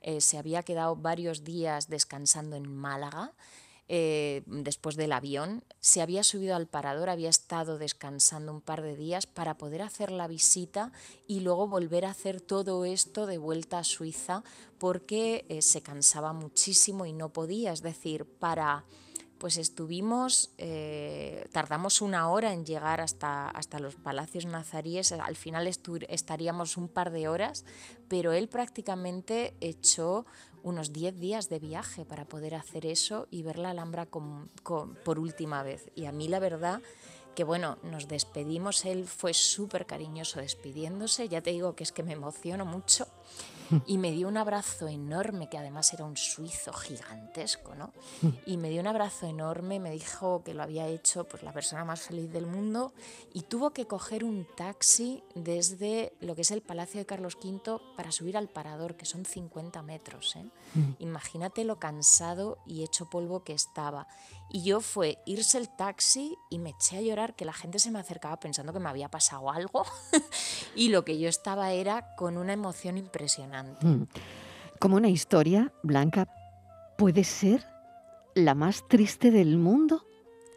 eh, 0.00 0.20
se 0.20 0.38
había 0.38 0.62
quedado 0.62 0.96
varios 0.96 1.44
días 1.44 1.88
descansando 1.88 2.56
en 2.56 2.74
Málaga, 2.74 3.32
eh, 3.86 4.42
después 4.46 4.96
del 4.96 5.12
avión, 5.12 5.62
se 5.80 6.00
había 6.00 6.24
subido 6.24 6.56
al 6.56 6.66
parador, 6.66 7.10
había 7.10 7.28
estado 7.28 7.76
descansando 7.76 8.50
un 8.50 8.62
par 8.62 8.80
de 8.80 8.96
días 8.96 9.26
para 9.26 9.58
poder 9.58 9.82
hacer 9.82 10.10
la 10.10 10.26
visita 10.26 10.90
y 11.26 11.40
luego 11.40 11.68
volver 11.68 12.06
a 12.06 12.10
hacer 12.10 12.40
todo 12.40 12.86
esto 12.86 13.26
de 13.26 13.36
vuelta 13.36 13.80
a 13.80 13.84
Suiza 13.84 14.42
porque 14.78 15.58
se 15.60 15.82
cansaba 15.82 16.32
muchísimo 16.32 17.04
y 17.04 17.12
no 17.12 17.28
podía. 17.28 17.74
Es 17.74 17.82
decir, 17.82 18.24
para 18.24 18.86
pues 19.44 19.58
estuvimos, 19.58 20.54
eh, 20.56 21.46
tardamos 21.52 22.00
una 22.00 22.30
hora 22.30 22.54
en 22.54 22.64
llegar 22.64 23.02
hasta, 23.02 23.50
hasta 23.50 23.78
los 23.78 23.94
palacios 23.94 24.46
nazaríes, 24.46 25.12
al 25.12 25.36
final 25.36 25.66
estaríamos 25.68 26.78
un 26.78 26.88
par 26.88 27.10
de 27.10 27.28
horas, 27.28 27.66
pero 28.08 28.32
él 28.32 28.48
prácticamente 28.48 29.54
echó 29.60 30.24
unos 30.62 30.94
10 30.94 31.20
días 31.20 31.50
de 31.50 31.58
viaje 31.58 32.06
para 32.06 32.24
poder 32.24 32.54
hacer 32.54 32.86
eso 32.86 33.28
y 33.30 33.42
ver 33.42 33.58
la 33.58 33.68
Alhambra 33.68 34.06
por 34.06 35.18
última 35.18 35.62
vez. 35.62 35.90
Y 35.94 36.06
a 36.06 36.12
mí 36.12 36.26
la 36.26 36.38
verdad 36.38 36.80
que 37.34 37.44
bueno, 37.44 37.76
nos 37.82 38.08
despedimos, 38.08 38.86
él 38.86 39.06
fue 39.06 39.34
súper 39.34 39.84
cariñoso 39.84 40.40
despidiéndose, 40.40 41.28
ya 41.28 41.42
te 41.42 41.50
digo 41.50 41.74
que 41.74 41.84
es 41.84 41.92
que 41.92 42.02
me 42.02 42.14
emociono 42.14 42.64
mucho 42.64 43.06
y 43.86 43.98
me 43.98 44.12
dio 44.12 44.28
un 44.28 44.36
abrazo 44.36 44.88
enorme, 44.88 45.48
que 45.48 45.58
además 45.58 45.92
era 45.92 46.04
un 46.04 46.16
suizo 46.16 46.72
gigantesco, 46.72 47.74
¿no? 47.74 47.92
Y 48.46 48.56
me 48.56 48.70
dio 48.70 48.80
un 48.80 48.86
abrazo 48.86 49.26
enorme, 49.26 49.80
me 49.80 49.90
dijo 49.90 50.42
que 50.44 50.54
lo 50.54 50.62
había 50.62 50.86
hecho 50.86 51.24
pues, 51.24 51.42
la 51.42 51.52
persona 51.52 51.84
más 51.84 52.02
feliz 52.02 52.30
del 52.32 52.46
mundo 52.46 52.92
y 53.32 53.42
tuvo 53.42 53.70
que 53.70 53.86
coger 53.86 54.24
un 54.24 54.46
taxi 54.56 55.22
desde 55.34 56.12
lo 56.20 56.34
que 56.34 56.42
es 56.42 56.50
el 56.50 56.62
Palacio 56.62 57.00
de 57.00 57.06
Carlos 57.06 57.36
V 57.42 57.80
para 57.96 58.12
subir 58.12 58.36
al 58.36 58.48
parador, 58.48 58.96
que 58.96 59.06
son 59.06 59.24
50 59.24 59.82
metros. 59.82 60.36
¿eh? 60.36 60.46
Imagínate 60.98 61.64
lo 61.64 61.78
cansado 61.78 62.58
y 62.66 62.82
hecho 62.82 63.08
polvo 63.08 63.44
que 63.44 63.52
estaba. 63.52 64.06
Y 64.50 64.62
yo 64.62 64.80
fue 64.80 65.18
irse 65.24 65.58
el 65.58 65.68
taxi 65.68 66.36
y 66.50 66.58
me 66.58 66.70
eché 66.70 66.98
a 66.98 67.00
llorar, 67.00 67.34
que 67.34 67.44
la 67.44 67.52
gente 67.52 67.78
se 67.78 67.90
me 67.90 67.98
acercaba 67.98 68.38
pensando 68.38 68.72
que 68.72 68.78
me 68.78 68.88
había 68.88 69.10
pasado 69.10 69.50
algo. 69.50 69.84
y 70.76 70.88
lo 70.88 71.04
que 71.04 71.18
yo 71.18 71.28
estaba 71.28 71.72
era 71.72 72.14
con 72.16 72.36
una 72.36 72.52
emoción 72.52 72.98
impresionante. 72.98 73.53
Mm. 73.62 74.02
Como 74.78 74.96
una 74.96 75.08
historia, 75.08 75.72
Blanca, 75.82 76.28
puede 76.98 77.24
ser 77.24 77.64
la 78.34 78.54
más 78.54 78.86
triste 78.88 79.30
del 79.30 79.56
mundo 79.56 80.04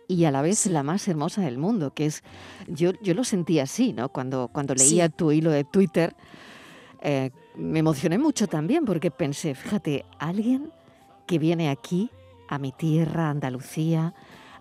y 0.07 0.25
a 0.25 0.31
la 0.31 0.41
vez 0.41 0.65
la 0.67 0.83
más 0.83 1.07
hermosa 1.07 1.41
del 1.41 1.57
mundo, 1.57 1.93
que 1.93 2.05
es, 2.05 2.23
yo, 2.67 2.91
yo 3.01 3.13
lo 3.13 3.23
sentí 3.23 3.59
así, 3.59 3.93
¿no? 3.93 4.09
Cuando, 4.09 4.49
cuando 4.51 4.73
leía 4.73 5.09
tu 5.09 5.31
hilo 5.31 5.51
de 5.51 5.63
Twitter, 5.63 6.15
eh, 7.01 7.31
me 7.55 7.79
emocioné 7.79 8.17
mucho 8.17 8.47
también 8.47 8.85
porque 8.85 9.11
pensé, 9.11 9.53
fíjate, 9.53 10.05
alguien 10.19 10.71
que 11.25 11.39
viene 11.39 11.69
aquí 11.69 12.09
a 12.47 12.57
mi 12.57 12.71
tierra, 12.71 13.29
Andalucía, 13.29 14.13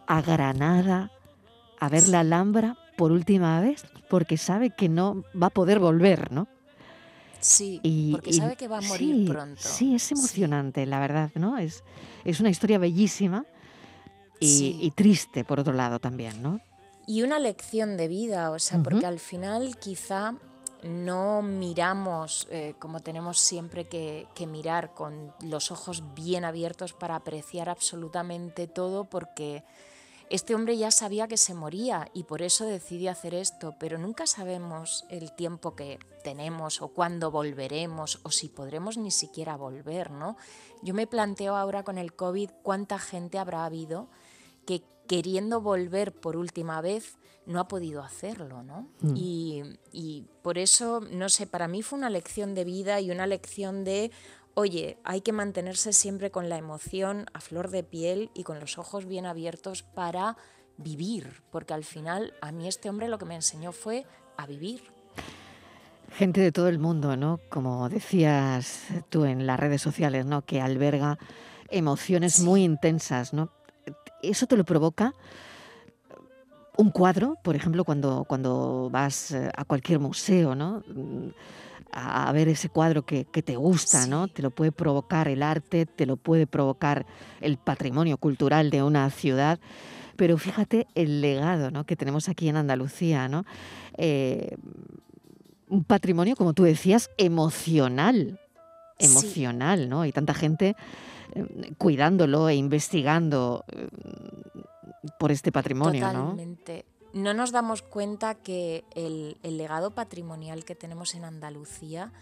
a 0.07 0.21
Granada, 0.21 1.13
a 1.79 1.89
ver 1.89 2.09
la 2.09 2.21
Alhambra 2.21 2.77
por 2.97 3.13
última 3.13 3.61
vez, 3.61 3.87
porque 4.11 4.37
sabe 4.37 4.71
que 4.71 4.89
no 4.89 5.23
va 5.41 5.49
a 5.49 5.51
poder 5.51 5.79
volver, 5.79 6.33
¿no? 6.33 6.49
Sí, 7.47 8.11
porque 8.13 8.33
sabe 8.33 8.57
que 8.57 8.69
va 8.69 8.79
a 8.79 8.83
morir 8.83 9.31
pronto. 9.31 9.61
Sí, 9.63 9.95
es 9.95 10.11
emocionante, 10.11 10.85
la 10.87 10.99
verdad, 11.01 11.31
¿no? 11.35 11.59
Es, 11.59 11.85
es 12.25 12.41
una 12.41 12.51
historia 12.51 12.79
bellísima 12.79 13.47
y, 14.41 14.91
triste, 14.95 15.45
por 15.45 15.61
otro 15.61 15.73
lado, 15.73 15.99
también, 15.99 16.43
¿no? 16.43 16.61
Y 17.07 17.23
una 17.23 17.39
lección 17.39 17.97
de 17.97 18.09
vida, 18.09 18.51
o 18.51 18.59
sea, 18.59 18.83
porque 18.83 19.07
al 19.07 19.21
final 19.21 19.77
quizá 19.79 20.35
no 20.83 21.43
miramos 21.43 22.47
eh, 22.51 22.75
como 22.79 23.01
tenemos 23.01 23.39
siempre 23.39 23.87
que, 23.87 24.27
mirar 24.47 24.93
con 24.95 25.33
los 25.41 25.71
ojos 25.71 26.03
bien 26.15 26.45
abiertos 26.45 26.93
para 26.93 27.17
apreciar 27.17 27.69
absolutamente 27.69 28.67
todo 28.67 29.05
porque 29.05 29.65
este 30.29 30.55
hombre 30.55 30.77
ya 30.77 30.91
sabía 30.91 31.29
que 31.29 31.37
se 31.37 31.55
moría 31.55 32.09
y 32.13 32.25
por 32.25 32.43
eso 32.43 32.65
decidió 32.65 33.11
hacer 33.11 33.35
esto, 33.35 33.75
pero 33.79 33.99
nunca 33.99 34.27
sabemos 34.27 35.05
el 35.09 35.33
tiempo 35.33 35.77
que 35.77 35.99
tenemos 36.25 36.83
o 36.83 36.89
cuándo 36.89 37.31
volveremos 37.31 38.21
o 38.25 38.31
si 38.31 38.49
podremos 38.49 38.99
ni 38.99 39.11
siquiera 39.11 39.57
volver, 39.57 40.11
¿no? 40.11 40.37
Yo 40.83 40.95
me 40.95 41.07
planteo 41.07 41.57
ahora 41.57 41.85
con 41.85 41.99
el 41.99 42.15
COVID 42.15 42.51
cuánta 42.63 42.99
gente 42.99 43.39
habrá 43.39 43.65
habido 43.65 44.09
que 44.67 44.83
queriendo 45.07 45.61
volver 45.61 46.13
por 46.13 46.37
última 46.37 46.81
vez 46.81 47.17
no 47.47 47.61
ha 47.61 47.69
podido 47.69 48.03
hacerlo, 48.03 48.65
¿no? 48.65 48.89
Mm. 49.01 49.15
Y, 49.93 50.25
por 50.43 50.59
eso, 50.59 51.01
no 51.01 51.29
sé, 51.29 51.47
para 51.47 51.69
mí 51.69 51.83
fue 51.83 51.99
una 51.99 52.11
lección 52.11 52.55
de 52.55 52.65
vida 52.65 53.01
y 53.01 53.11
una 53.11 53.27
lección 53.27 53.85
de, 53.85 54.11
oye, 54.57 54.99
hay 55.05 55.21
que 55.21 55.33
mantenerse 55.33 55.93
siempre 55.93 56.31
con 56.31 56.49
la 56.49 56.57
emoción 56.57 57.27
a 57.35 57.41
flor 57.41 57.71
de 57.71 57.85
piel 57.85 58.31
y 58.35 58.43
con 58.43 58.59
los 58.59 58.79
ojos 58.79 59.05
bien 59.05 59.27
abiertos 59.27 59.83
para 59.83 60.39
vivir, 60.79 61.43
porque 61.51 61.75
al 61.75 61.85
final 61.85 62.33
a 62.41 62.53
mí 62.53 62.67
este 62.67 62.89
hombre 62.89 63.09
lo 63.09 63.19
que 63.19 63.27
me 63.27 63.35
enseñó 63.35 63.73
fue 63.73 64.07
a 64.39 64.47
vivir. 64.47 64.83
Gente 66.11 66.41
de 66.41 66.53
todo 66.53 66.69
el 66.69 66.79
mundo, 66.79 67.19
¿no? 67.19 67.39
Como 67.51 67.91
decías 67.91 68.85
tú 69.11 69.27
en 69.27 69.47
las 69.47 69.61
redes 69.61 69.83
sociales, 69.83 70.25
¿no? 70.25 70.41
Que 70.47 70.63
alberga 70.63 71.19
emociones 71.69 72.41
muy 72.41 72.65
intensas, 72.65 73.35
¿no? 73.35 73.51
Eso 74.23 74.47
te 74.47 74.57
lo 74.57 74.65
provoca 74.65 75.13
un 76.79 76.91
cuadro, 76.91 77.37
por 77.43 77.57
ejemplo, 77.57 77.85
cuando, 77.85 78.25
cuando 78.25 78.89
vas 78.91 79.33
eh, 79.33 79.51
a 79.55 79.65
cualquier 79.65 79.99
museo, 79.99 80.55
¿no? 80.55 80.83
A, 81.99 82.31
ver 82.33 82.49
ese 82.49 82.69
cuadro 82.69 83.07
que, 83.07 83.25
te 83.25 83.57
gusta, 83.57 84.07
¿no? 84.07 84.29
Te 84.29 84.43
lo 84.43 84.51
puede 84.51 84.71
provocar 84.71 85.29
el 85.29 85.43
arte, 85.43 85.87
te 85.87 86.05
lo 86.05 86.19
puede 86.19 86.47
provocar 86.47 87.07
el 87.41 87.57
patrimonio 87.57 88.19
cultural 88.19 88.69
de 88.69 88.83
una 88.83 89.09
ciudad. 89.09 89.59
Pero 90.17 90.37
fíjate 90.37 90.87
el 90.95 91.23
legado 91.23 91.71
¿no? 91.71 91.85
que 91.85 91.97
tenemos 91.97 92.29
aquí 92.29 92.49
en 92.51 92.57
Andalucía, 92.57 93.29
¿no? 93.29 93.47
Eh, 93.97 94.57
un 95.69 95.85
patrimonio, 95.85 96.37
como 96.37 96.53
tú 96.53 96.65
decías, 96.65 97.11
emocional. 97.17 98.41
Emocional, 98.99 99.89
¿no? 99.89 100.05
Y 100.05 100.13
tanta 100.13 100.35
gente 100.35 100.77
eh, 101.35 101.73
cuidándolo 101.79 102.51
e 102.51 102.57
investigando 102.57 103.65
por 105.19 105.33
este 105.33 105.51
patrimonio, 105.51 106.07
Totalmente. 106.07 106.85
¿no? 106.89 106.96
Nos 107.17 107.51
damos 107.51 107.81
cuenta 107.81 108.35
que 108.35 108.85
el, 108.95 109.39
legado 109.43 109.93
patrimonial 109.93 110.67
que 110.67 110.75
tenemos 110.75 111.15
en 111.15 111.25
Andalucía 111.25 112.13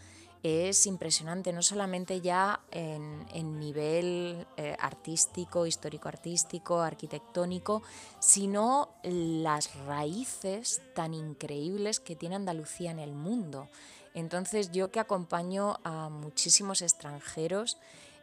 es 0.44 0.86
impresionante, 0.86 1.52
no 1.52 1.62
solamente 1.62 2.20
ya 2.20 2.60
en, 2.70 3.58
nivel 3.58 4.46
eh, 4.56 4.76
artístico, 4.78 5.66
histórico-artístico, 5.66 6.80
arquitectónico, 6.80 7.82
sino 8.20 8.90
las 9.02 9.74
raíces 9.86 10.80
tan 10.94 11.12
increíbles 11.12 11.98
que 11.98 12.14
tiene 12.14 12.36
Andalucía 12.36 12.92
en 12.92 13.00
el 13.00 13.14
mundo. 13.14 13.68
Entonces 14.14 14.70
yo 14.70 14.92
que 14.92 15.00
acompaño 15.00 15.76
a 15.82 16.08
muchísimos 16.08 16.82
extranjeros, 16.82 17.78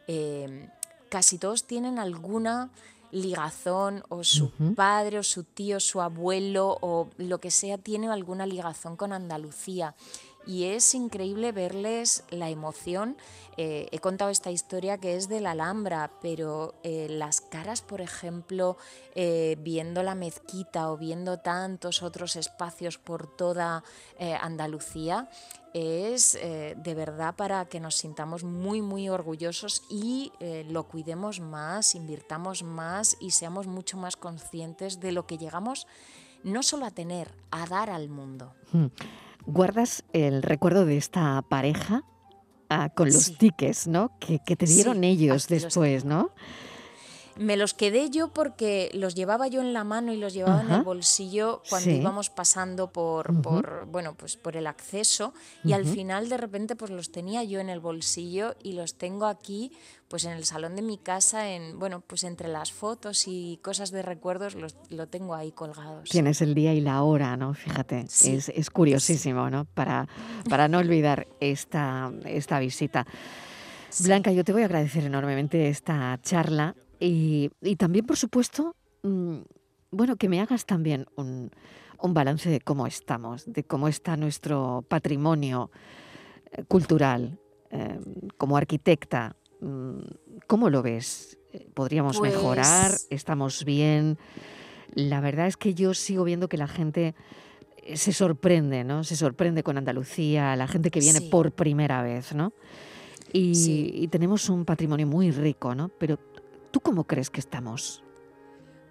eh, 0.06 0.70
casi 1.10 1.36
todos 1.36 1.66
tienen 1.66 1.98
alguna 1.98 2.70
ligazón 3.12 4.02
o 4.08 4.24
su 4.24 4.50
padre 4.74 5.18
o 5.18 5.22
su 5.22 5.44
tío, 5.44 5.78
su 5.78 6.00
abuelo 6.00 6.76
o 6.80 7.08
lo 7.18 7.38
que 7.38 7.50
sea 7.50 7.78
tiene 7.78 8.08
alguna 8.08 8.46
ligazón 8.46 8.96
con 8.96 9.12
Andalucía. 9.12 9.94
Y 10.46 10.64
es 10.64 10.94
increíble 10.94 11.52
verles 11.52 12.24
la 12.30 12.50
emoción. 12.50 13.16
Eh, 13.56 13.88
he 13.92 13.98
contado 13.98 14.30
esta 14.30 14.50
historia 14.50 14.98
que 14.98 15.16
es 15.16 15.28
de 15.28 15.40
la 15.40 15.52
Alhambra, 15.52 16.10
pero 16.20 16.74
eh, 16.82 17.06
las 17.10 17.40
caras, 17.40 17.82
por 17.82 18.00
ejemplo, 18.00 18.76
eh, 19.14 19.56
viendo 19.60 20.02
la 20.02 20.14
mezquita 20.14 20.90
o 20.90 20.96
viendo 20.96 21.38
tantos 21.38 22.02
otros 22.02 22.36
espacios 22.36 22.98
por 22.98 23.26
toda 23.26 23.84
Andalucía, 24.40 25.28
es 25.74 26.34
de 26.34 26.94
verdad 26.94 27.34
para 27.34 27.64
que 27.64 27.80
nos 27.80 27.96
sintamos 27.96 28.44
muy, 28.44 28.82
muy 28.82 29.08
orgullosos 29.08 29.82
y 29.90 30.32
lo 30.68 30.84
cuidemos 30.84 31.40
más, 31.40 31.94
invirtamos 31.94 32.62
más 32.62 33.16
y 33.20 33.30
seamos 33.30 33.66
mucho 33.66 33.96
más 33.96 34.16
conscientes 34.16 35.00
de 35.00 35.12
lo 35.12 35.26
que 35.26 35.38
llegamos 35.38 35.86
no 36.44 36.62
solo 36.62 36.86
a 36.86 36.90
tener, 36.90 37.32
a 37.50 37.66
dar 37.66 37.90
al 37.90 38.08
mundo. 38.08 38.54
Hmm. 38.72 38.86
¿Guardas 39.46 40.04
el 40.12 40.42
recuerdo 40.42 40.86
de 40.86 40.96
esta 40.96 41.42
pareja 41.42 42.04
ah, 42.68 42.90
con 42.94 43.08
los 43.08 43.36
tickets 43.38 43.86
¿no? 43.86 44.18
que, 44.18 44.38
te 44.38 44.66
dieron 44.66 45.04
ellos 45.04 45.48
después, 45.48 46.04
¿no? 46.04 46.30
Me 47.36 47.56
los 47.56 47.74
quedé 47.74 48.10
yo 48.10 48.28
porque 48.28 48.90
los 48.94 49.14
llevaba 49.14 49.48
yo 49.48 49.60
en 49.60 49.72
la 49.72 49.84
mano 49.84 50.12
y 50.12 50.16
los 50.16 50.34
llevaba 50.34 50.62
en 50.62 50.70
el 50.70 50.82
bolsillo 50.82 51.62
cuando 51.68 51.90
íbamos 51.90 52.30
pasando 52.30 52.92
por, 52.92 53.40
por, 53.42 53.86
bueno, 53.86 54.14
pues 54.14 54.36
por 54.36 54.56
el 54.56 54.66
acceso. 54.66 55.32
Y 55.64 55.72
al 55.72 55.86
final 55.86 56.28
de 56.28 56.36
repente 56.36 56.76
pues 56.76 56.90
los 56.90 57.10
tenía 57.10 57.42
yo 57.44 57.60
en 57.60 57.68
el 57.68 57.80
bolsillo 57.80 58.54
y 58.62 58.72
los 58.74 58.94
tengo 58.94 59.26
aquí 59.26 59.72
pues 60.12 60.26
en 60.26 60.32
el 60.32 60.44
salón 60.44 60.76
de 60.76 60.82
mi 60.82 60.98
casa, 60.98 61.48
en, 61.48 61.78
bueno, 61.78 62.02
pues 62.06 62.24
entre 62.24 62.46
las 62.46 62.70
fotos 62.70 63.24
y 63.26 63.58
cosas 63.62 63.90
de 63.90 64.02
recuerdos 64.02 64.54
los, 64.54 64.76
lo 64.90 65.06
tengo 65.08 65.34
ahí 65.34 65.52
colgados. 65.52 66.10
Tienes 66.10 66.42
el 66.42 66.54
día 66.54 66.74
y 66.74 66.82
la 66.82 67.02
hora, 67.02 67.34
¿no? 67.38 67.54
Fíjate, 67.54 68.00
es, 68.00 68.50
es, 68.50 68.68
curiosísimo, 68.68 69.48
¿no? 69.48 69.64
Para, 69.64 70.06
para 70.50 70.68
no 70.68 70.76
olvidar 70.76 71.26
esta, 71.40 72.12
esta 72.26 72.58
visita. 72.58 73.06
Blanca, 74.00 74.32
yo 74.32 74.44
te 74.44 74.52
voy 74.52 74.60
a 74.60 74.66
agradecer 74.66 75.04
enormemente 75.04 75.70
esta 75.70 76.18
charla 76.22 76.74
y, 77.04 77.76
también, 77.76 78.06
por 78.06 78.16
supuesto, 78.16 78.76
mm, 79.02 79.38
bueno, 79.90 80.16
que 80.16 80.28
me 80.28 80.40
hagas 80.40 80.66
también 80.66 81.06
un, 81.16 81.50
balance 82.00 82.48
de 82.50 82.60
cómo 82.60 82.86
estamos, 82.86 83.44
de 83.46 83.64
cómo 83.64 83.88
está 83.88 84.16
nuestro 84.16 84.84
patrimonio 84.88 85.70
eh, 86.50 86.64
cultural. 86.64 87.38
Eh, 87.70 87.98
como 88.36 88.56
arquitecta, 88.56 89.34
mm, 89.60 89.98
¿cómo 90.46 90.68
lo 90.68 90.82
ves? 90.82 91.38
¿Podríamos 91.74 92.20
mejorar? 92.20 92.90
Pues 92.90 93.06
¿Estamos 93.10 93.64
bien? 93.64 94.18
La 94.94 95.20
verdad 95.20 95.46
es 95.46 95.56
que 95.56 95.74
yo 95.74 95.94
sigo 95.94 96.24
viendo 96.24 96.48
que 96.48 96.56
la 96.56 96.68
gente 96.68 97.14
eh, 97.82 97.96
se 97.96 98.12
sorprende, 98.12 98.84
¿no? 98.84 99.04
Se 99.04 99.16
sorprende 99.16 99.62
con 99.62 99.78
Andalucía, 99.78 100.54
la 100.56 100.68
gente 100.68 100.90
que 100.90 101.00
viene 101.00 101.20
por 101.22 101.52
primera 101.52 102.02
vez, 102.02 102.34
¿no? 102.34 102.52
Y, 103.32 103.90
y, 103.94 104.08
tenemos 104.08 104.50
un 104.50 104.66
patrimonio 104.66 105.06
muy 105.06 105.30
rico, 105.30 105.74
¿no? 105.74 105.88
Pero 105.88 106.18
¿Tú 106.72 106.80
cómo 106.80 107.04
crees 107.04 107.30
que 107.30 107.40
estamos? 107.40 108.02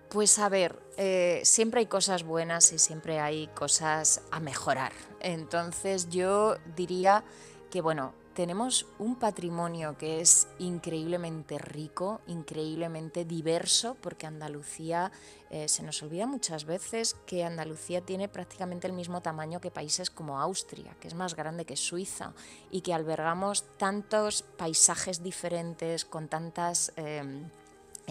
Pues 0.10 0.40
a 0.40 0.50
ver, 0.50 0.80
eh, 0.98 1.42
siempre 1.44 1.80
hay 1.80 1.88
cosas 1.88 2.24
buenas 2.24 2.72
y 2.74 2.80
siempre 2.80 3.20
hay 3.20 3.48
cosas 3.48 4.22
a 4.30 4.40
mejorar. 4.40 4.94
Entonces 5.20 6.10
yo 6.10 6.58
diría 6.76 7.24
que, 7.72 7.82
bueno, 7.82 8.14
tenemos 8.36 8.86
un 9.00 9.16
patrimonio 9.16 9.98
que 9.98 10.22
es 10.22 10.48
increíblemente 10.60 11.58
rico, 11.58 12.22
increíblemente 12.28 13.26
diverso, 13.26 13.98
porque 14.00 14.28
Andalucía, 14.28 15.12
eh, 15.50 15.68
se 15.68 15.82
nos 15.82 16.04
olvida 16.04 16.28
muchas 16.28 16.66
veces 16.66 17.16
que 17.26 17.44
Andalucía 17.44 18.02
tiene 18.02 18.30
prácticamente 18.30 18.88
el 18.88 18.94
mismo 18.94 19.22
tamaño 19.22 19.60
que 19.60 19.72
países 19.72 20.10
como 20.10 20.40
Austria, 20.40 20.96
que 21.00 21.08
es 21.08 21.16
más 21.16 21.36
grande 21.36 21.66
que 21.66 21.76
Suiza, 21.76 22.34
y 22.70 22.82
que 22.82 22.94
albergamos 22.94 23.66
tantos 23.78 24.44
paisajes 24.44 25.24
diferentes, 25.24 26.06
con 26.06 26.28
tantas... 26.28 26.94
Em, 26.96 27.50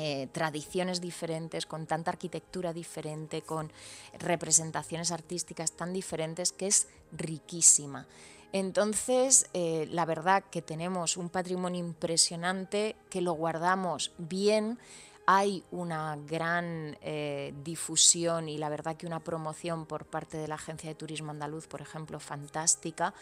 eh, 0.02 0.28
tradiciones 0.32 1.02
diferentes, 1.02 1.66
con 1.66 1.86
tanta 1.86 2.10
arquitectura 2.10 2.72
diferente, 2.72 3.42
con 3.42 3.70
representaciones 4.18 5.12
artísticas 5.12 5.72
tan 5.72 5.92
diferentes, 5.92 6.52
que 6.52 6.68
es 6.68 6.88
riquísima. 7.12 8.06
Entonces, 8.54 9.50
eh, 9.52 9.86
la 9.90 10.06
verdad 10.06 10.42
que 10.50 10.62
tenemos 10.62 11.18
un 11.18 11.28
patrimonio 11.28 11.80
impresionante, 11.80 12.96
que 13.10 13.20
lo 13.20 13.34
guardamos 13.34 14.12
bien, 14.16 14.78
hay 15.26 15.64
una 15.70 16.16
gran 16.16 16.96
eh, 17.02 17.52
difusión 17.62 18.48
y 18.48 18.56
la 18.56 18.70
verdad 18.70 18.96
que 18.96 19.06
una 19.06 19.20
promoción 19.20 19.84
por 19.84 20.06
parte 20.06 20.38
de 20.38 20.48
la 20.48 20.54
Agencia 20.54 20.88
de 20.88 20.94
Turismo 20.94 21.30
Andaluz, 21.30 21.66
por 21.66 21.82
ejemplo, 21.82 22.20
fantástica, 22.20 23.12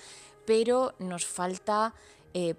pero 0.47 0.95
nos 1.01 1.27
falta 1.27 1.93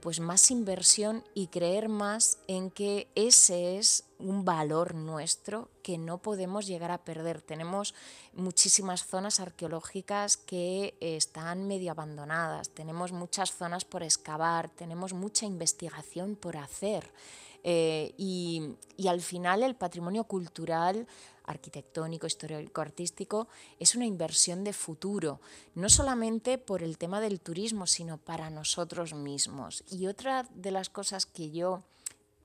pues 0.02 0.20
más 0.20 0.52
inversión 0.52 1.24
y 1.34 1.48
creer 1.48 1.88
más 1.88 2.40
en 2.48 2.70
que 2.70 3.08
ese 3.16 3.78
es 3.78 4.09
un 4.20 4.46
valor 4.46 4.96
nuestro 4.96 5.70
que 5.82 5.98
no 5.98 6.20
podemos 6.20 6.68
llegar 6.68 6.92
a 6.92 7.04
perder. 7.04 7.42
Tenemos 7.42 7.96
muchísimas 8.34 9.06
zonas 9.06 9.40
arqueológicas 9.40 10.38
que 10.38 10.96
están 11.00 11.68
medio 11.68 11.92
abandonadas, 11.92 12.70
tenemos 12.70 13.12
muchas 13.12 13.54
zonas 13.54 13.86
por 13.86 14.04
excavar, 14.04 14.70
tenemos 14.70 15.14
mucha 15.14 15.46
investigación 15.46 16.36
por 16.36 16.58
hacer. 16.58 17.12
Eh, 17.64 18.14
y, 18.18 18.76
y, 18.96 19.10
al 19.10 19.20
final 19.20 19.64
el 19.64 19.76
patrimonio 19.76 20.24
cultural 20.24 21.06
arquitectónico, 21.50 22.28
histórico, 22.28 22.80
artístico, 22.80 23.48
es 23.80 23.96
una 23.96 24.06
inversión 24.06 24.64
de 24.64 24.72
futuro, 24.72 25.42
no 25.76 25.90
solamente 25.90 26.58
por 26.58 26.84
el 26.84 26.98
tema 26.98 27.20
del 27.20 27.42
turismo, 27.42 27.88
sino 27.88 28.18
para 28.18 28.50
nosotros 28.50 29.14
mismos. 29.14 29.84
Y 29.90 30.08
otra 30.08 30.48
de 30.54 30.72
las 30.72 30.90
cosas 30.90 31.26
que 31.26 31.50
yo, 31.50 31.84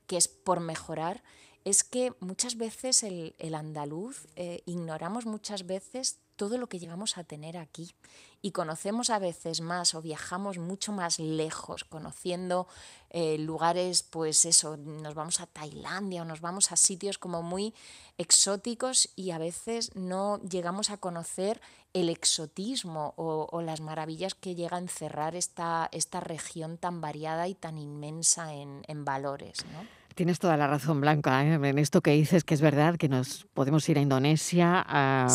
que 0.07 0.17
es 0.17 0.27
por 0.27 0.61
mejorar, 0.61 1.23
es 1.65 1.83
que 1.83 2.13
muchas 2.21 2.57
veces 2.57 3.03
el, 3.03 3.55
andaluz 3.55 4.27
eh, 4.37 4.63
ignoramos 4.67 5.25
muchas 5.27 5.67
veces 5.67 6.19
todo 6.37 6.59
lo 6.59 6.69
que 6.69 6.79
llegamos 6.79 7.17
a 7.17 7.25
tener 7.25 7.57
aquí 7.57 7.95
y 8.43 8.51
conocemos 8.51 9.09
a 9.09 9.19
veces 9.19 9.63
más 9.63 9.95
o 9.95 10.03
viajamos 10.03 10.59
mucho 10.59 10.93
más 10.93 11.19
lejos, 11.19 11.85
conociendo 11.85 12.67
eh, 13.09 13.39
lugares, 13.39 14.03
pues 14.03 14.45
eso, 14.45 14.77
nos 14.77 15.15
vamos 15.15 15.41
a 15.41 15.47
Tailandia 15.47 16.23
o 16.23 16.25
nos 16.27 16.43
vamos 16.43 16.71
a 16.71 16.77
sitios 16.77 17.17
como 17.17 17.43
muy 17.43 17.73
exóticos 18.19 19.09
y 19.17 19.31
a 19.31 19.39
veces 19.39 19.95
no 19.95 20.43
llegamos 20.43 20.91
a 20.91 20.99
conocer 20.99 21.63
el 21.95 22.11
exotismo 22.11 23.15
o, 23.17 23.63
las 23.63 23.81
maravillas 23.81 24.35
que 24.35 24.57
llega 24.57 24.77
a 24.77 24.81
encerrar 24.81 25.37
esta, 25.37 25.89
esta 25.93 26.21
región 26.21 26.77
tan 26.77 27.01
variada 27.01 27.49
y 27.49 27.55
tan 27.55 27.79
inmensa 27.79 28.53
en, 28.53 28.83
en 28.89 29.05
valores. 29.05 29.65
¿no? 29.73 30.04
Tienes 30.15 30.39
toda 30.39 30.57
la 30.57 30.69
razón, 30.69 31.01
Blanca, 31.01 31.45
¿eh? 31.45 31.55
en 31.55 31.79
esto 31.79 32.01
que 32.01 32.13
dices, 32.13 32.45
que 32.45 32.55
es 32.55 32.61
verdad 32.61 32.97
que 32.97 33.09
nos 33.09 33.47
podemos 33.53 33.89
ir 33.89 33.99
a 33.99 34.01
Indonesia, 34.01 34.85
a, 34.87 35.27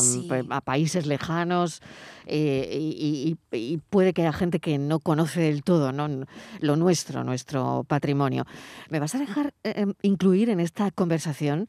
países 0.63 1.05
lejanos, 1.05 1.81
eh, 2.25 2.77
y, 2.79 3.37
puede 3.89 4.13
que 4.13 4.21
haya 4.21 4.31
gente 4.31 4.61
que 4.61 4.77
no 4.77 4.99
conoce 4.99 5.41
del 5.41 5.63
todo 5.63 5.91
¿no? 5.91 6.07
lo 6.61 6.75
nuestro, 6.77 7.25
nuestro 7.25 7.83
patrimonio. 7.89 8.45
¿Me 8.89 9.01
vas 9.01 9.15
a 9.15 9.19
dejar 9.19 9.53
eh, 9.65 9.73
em, 9.75 9.95
incluir 10.01 10.49
en 10.49 10.61
esta 10.61 10.91
conversación 10.91 11.67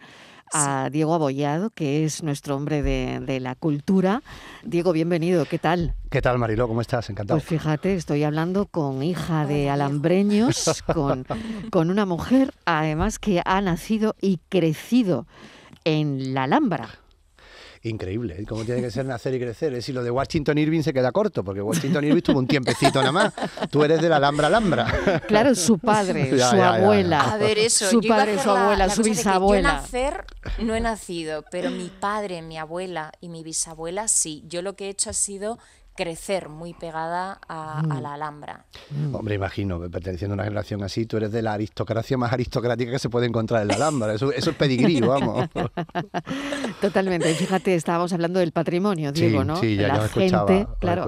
a 0.53 0.89
Diego 0.91 1.15
Abollado, 1.15 1.71
que 1.71 2.05
es 2.05 2.23
nuestro 2.23 2.57
hombre 2.57 2.83
de, 2.83 3.41
la 3.41 3.55
cultura. 3.55 4.23
Diego, 4.65 4.93
bienvenido, 4.93 5.45
¿qué 5.45 5.59
tal? 5.59 5.95
¿Qué 6.11 6.21
tal, 6.21 6.39
Marilo? 6.39 6.69
¿Cómo 6.69 6.81
estás? 6.81 7.09
Encantado. 7.11 7.39
Pues 7.39 7.49
fíjate, 7.49 7.95
estoy 7.95 8.25
hablando 8.25 8.67
con 8.67 9.03
hija 9.03 9.47
de 9.47 9.71
alambreños, 9.71 10.83
con, 10.95 11.27
con 11.71 11.91
una 11.91 12.07
mujer, 12.07 12.53
además, 12.65 13.19
que 13.19 13.43
ha 13.45 13.61
nacido 13.61 14.17
y 14.21 14.41
crecido 14.49 15.27
en 15.85 16.35
la 16.35 16.45
Alhambra 16.45 17.01
increíble. 17.83 18.37
¿eh? 18.39 18.45
Como 18.47 18.65
tiene 18.65 18.81
que 18.81 18.91
ser 18.91 19.07
nacer 19.07 19.35
y 19.35 19.41
crecer. 19.41 19.75
Es 19.75 19.85
si 19.85 19.93
lo 19.93 20.03
de 20.03 20.11
Washington 20.11 20.59
Irving 20.59 20.83
se 20.83 20.93
queda 20.93 21.13
corto, 21.13 21.43
porque 21.43 21.63
Washington 21.63 22.05
Irving 22.05 22.23
tuvo 22.23 22.39
un 22.39 22.47
tiempecito 22.47 23.01
nada 23.01 23.13
más. 23.13 23.33
Tú 23.71 23.83
eres 23.85 24.03
de 24.03 24.09
la 24.09 24.17
Alhambra 24.17 24.49
Alhambra. 24.49 25.23
Claro, 25.27 25.55
su 25.55 25.79
padre, 25.79 26.39
su 26.51 26.63
abuela. 26.63 27.33
A 27.33 27.37
ver, 27.37 27.59
eso. 27.59 27.89
Su 27.89 28.01
padre, 28.01 28.39
su 28.39 28.51
abuela, 28.51 28.89
su 28.91 29.03
bisabuela. 29.03 29.69
Yo 29.69 29.75
nacer 29.77 30.25
no 30.59 30.75
he 30.75 30.81
nacido, 30.81 31.45
pero 31.51 31.71
mi 31.71 31.89
padre, 31.89 32.43
mi 32.43 32.59
abuela 32.59 33.13
y 33.21 33.29
mi 33.29 33.43
bisabuela 33.43 34.09
sí. 34.09 34.45
Yo 34.47 34.63
lo 34.63 34.77
que 34.77 34.87
he 34.87 34.89
hecho 34.91 35.11
ha 35.11 35.15
sido 35.15 35.59
crecer 36.01 36.49
muy 36.49 36.73
pegada 36.73 37.39
a, 37.47 37.83
mm. 37.83 38.01
la 38.01 38.15
Alhambra. 38.15 38.65
Mm. 38.89 39.15
Hombre, 39.15 39.35
imagino, 39.35 39.79
perteneciendo 39.91 40.33
a 40.33 40.37
una 40.37 40.45
generación 40.45 40.83
así, 40.83 41.05
tú 41.05 41.19
eres 41.19 41.31
de 41.31 41.43
la 41.43 41.53
aristocracia 41.53 42.17
más 42.17 42.33
aristocrática 42.33 42.93
que 42.93 42.99
se 42.99 43.11
puede 43.11 43.27
encontrar 43.27 43.61
en 43.61 43.69
la 43.69 43.75
Alhambra. 43.75 44.15
Eso, 44.15 44.33
es 44.33 44.49
pedigrí, 44.57 44.99
vamos. 45.03 45.47
Totalmente. 46.81 47.35
Fíjate, 47.35 47.75
estábamos 47.75 48.15
hablando 48.15 48.41
del 48.41 48.53
patrimonio, 48.53 49.13
Diego, 49.13 49.45
¿no? 49.45 49.57
Sí, 49.57 49.77
ya, 49.77 49.89
la 49.89 50.09
gente, 50.09 50.67
claro, 50.79 51.07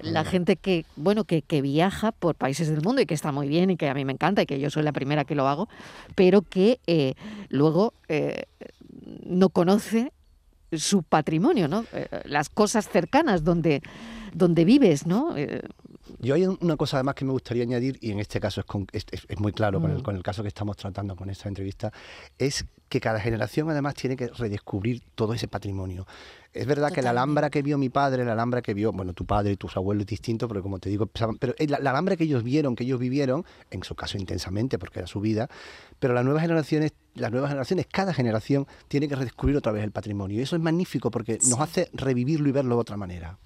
la 0.00 0.24
gente 0.24 0.56
que, 0.56 0.86
bueno, 0.96 1.22
que, 1.22 1.42
que 1.42 1.62
viaja 1.62 2.10
por 2.10 2.34
países 2.34 2.68
del 2.68 2.82
mundo 2.82 3.00
y 3.00 3.06
que 3.06 3.14
está 3.14 3.30
muy 3.30 3.46
bien 3.46 3.70
y 3.70 3.76
que 3.76 3.88
a 3.88 3.94
mí 3.94 4.04
me 4.04 4.12
encanta 4.12 4.42
y 4.42 4.46
que 4.46 4.58
yo 4.58 4.70
soy 4.70 4.82
la 4.82 4.92
primera 4.92 5.24
que 5.24 5.36
lo 5.36 5.46
hago, 5.46 5.68
pero 6.16 6.42
que 6.42 6.80
eh, 6.88 7.14
luego 7.48 7.94
eh, 8.08 8.46
no 9.24 9.50
conoce 9.50 10.12
su 10.76 11.02
patrimonio, 11.02 11.68
¿no? 11.68 11.84
Eh, 11.92 12.06
las 12.24 12.48
cosas 12.48 12.88
cercanas 12.88 13.44
donde 13.44 13.82
donde 14.34 14.64
vives, 14.64 15.06
¿no? 15.06 15.34
Yo 16.22 16.36
hay 16.36 16.46
una 16.46 16.76
cosa 16.76 16.98
además 16.98 17.16
que 17.16 17.24
me 17.24 17.32
gustaría 17.32 17.64
añadir, 17.64 17.98
y 18.00 18.12
en 18.12 18.20
este 18.20 18.38
caso 18.38 18.62
es, 18.92 19.06
es, 19.10 19.40
muy 19.40 19.52
claro 19.52 19.80
con, 19.80 19.90
el, 19.90 19.98
mm. 19.98 20.02
con, 20.02 20.14
el, 20.14 20.22
caso 20.22 20.42
que 20.42 20.48
estamos 20.48 20.76
tratando 20.76 21.16
con 21.16 21.28
esta 21.28 21.48
entrevista, 21.48 21.92
es 22.38 22.64
que 22.88 23.00
cada 23.00 23.18
generación 23.18 23.68
además 23.70 23.94
tiene 23.94 24.16
que 24.16 24.28
redescubrir 24.28 25.02
todo 25.16 25.34
ese 25.34 25.48
patrimonio. 25.48 26.06
Es 26.52 26.66
verdad 26.66 26.92
que 26.92 27.02
la 27.02 27.10
Alhambra 27.10 27.50
que 27.50 27.62
vio 27.62 27.76
mi 27.76 27.88
padre, 27.88 28.24
la 28.24 28.34
Alhambra 28.34 28.62
que 28.62 28.72
vio, 28.72 28.92
bueno, 28.92 29.14
tu 29.14 29.24
padre 29.24 29.52
y 29.52 29.56
tus 29.56 29.76
abuelos 29.76 30.02
es 30.02 30.08
distinto, 30.08 30.46
pero 30.46 30.62
como 30.62 30.78
te 30.78 30.90
digo, 30.90 31.06
pero 31.06 31.54
la, 31.58 31.80
la, 31.80 31.90
Alhambra 31.90 32.16
que 32.16 32.24
ellos 32.24 32.44
vieron, 32.44 32.76
que 32.76 32.84
ellos 32.84 33.00
vivieron, 33.00 33.44
en 33.72 33.82
su 33.82 33.96
caso 33.96 34.16
intensamente, 34.16 34.78
porque 34.78 35.00
era 35.00 35.08
su 35.08 35.20
vida, 35.20 35.48
pero 35.98 36.14
las 36.14 36.24
nuevas 36.24 36.42
generaciones, 36.42 36.92
las 37.14 37.32
nuevas 37.32 37.48
generaciones, 37.48 37.86
cada 37.90 38.14
generación 38.14 38.68
tiene 38.86 39.08
que 39.08 39.16
redescubrir 39.16 39.56
otra 39.56 39.72
vez 39.72 39.82
el 39.82 39.90
patrimonio. 39.90 40.38
Y 40.38 40.42
eso 40.42 40.54
es 40.54 40.62
magnífico 40.62 41.10
porque 41.10 41.38
nos 41.48 41.58
hace 41.58 41.88
revivirlo 41.94 42.48
y 42.48 42.52
verlo 42.52 42.76
de 42.76 42.80
otra 42.80 42.96
manera. 42.96 43.38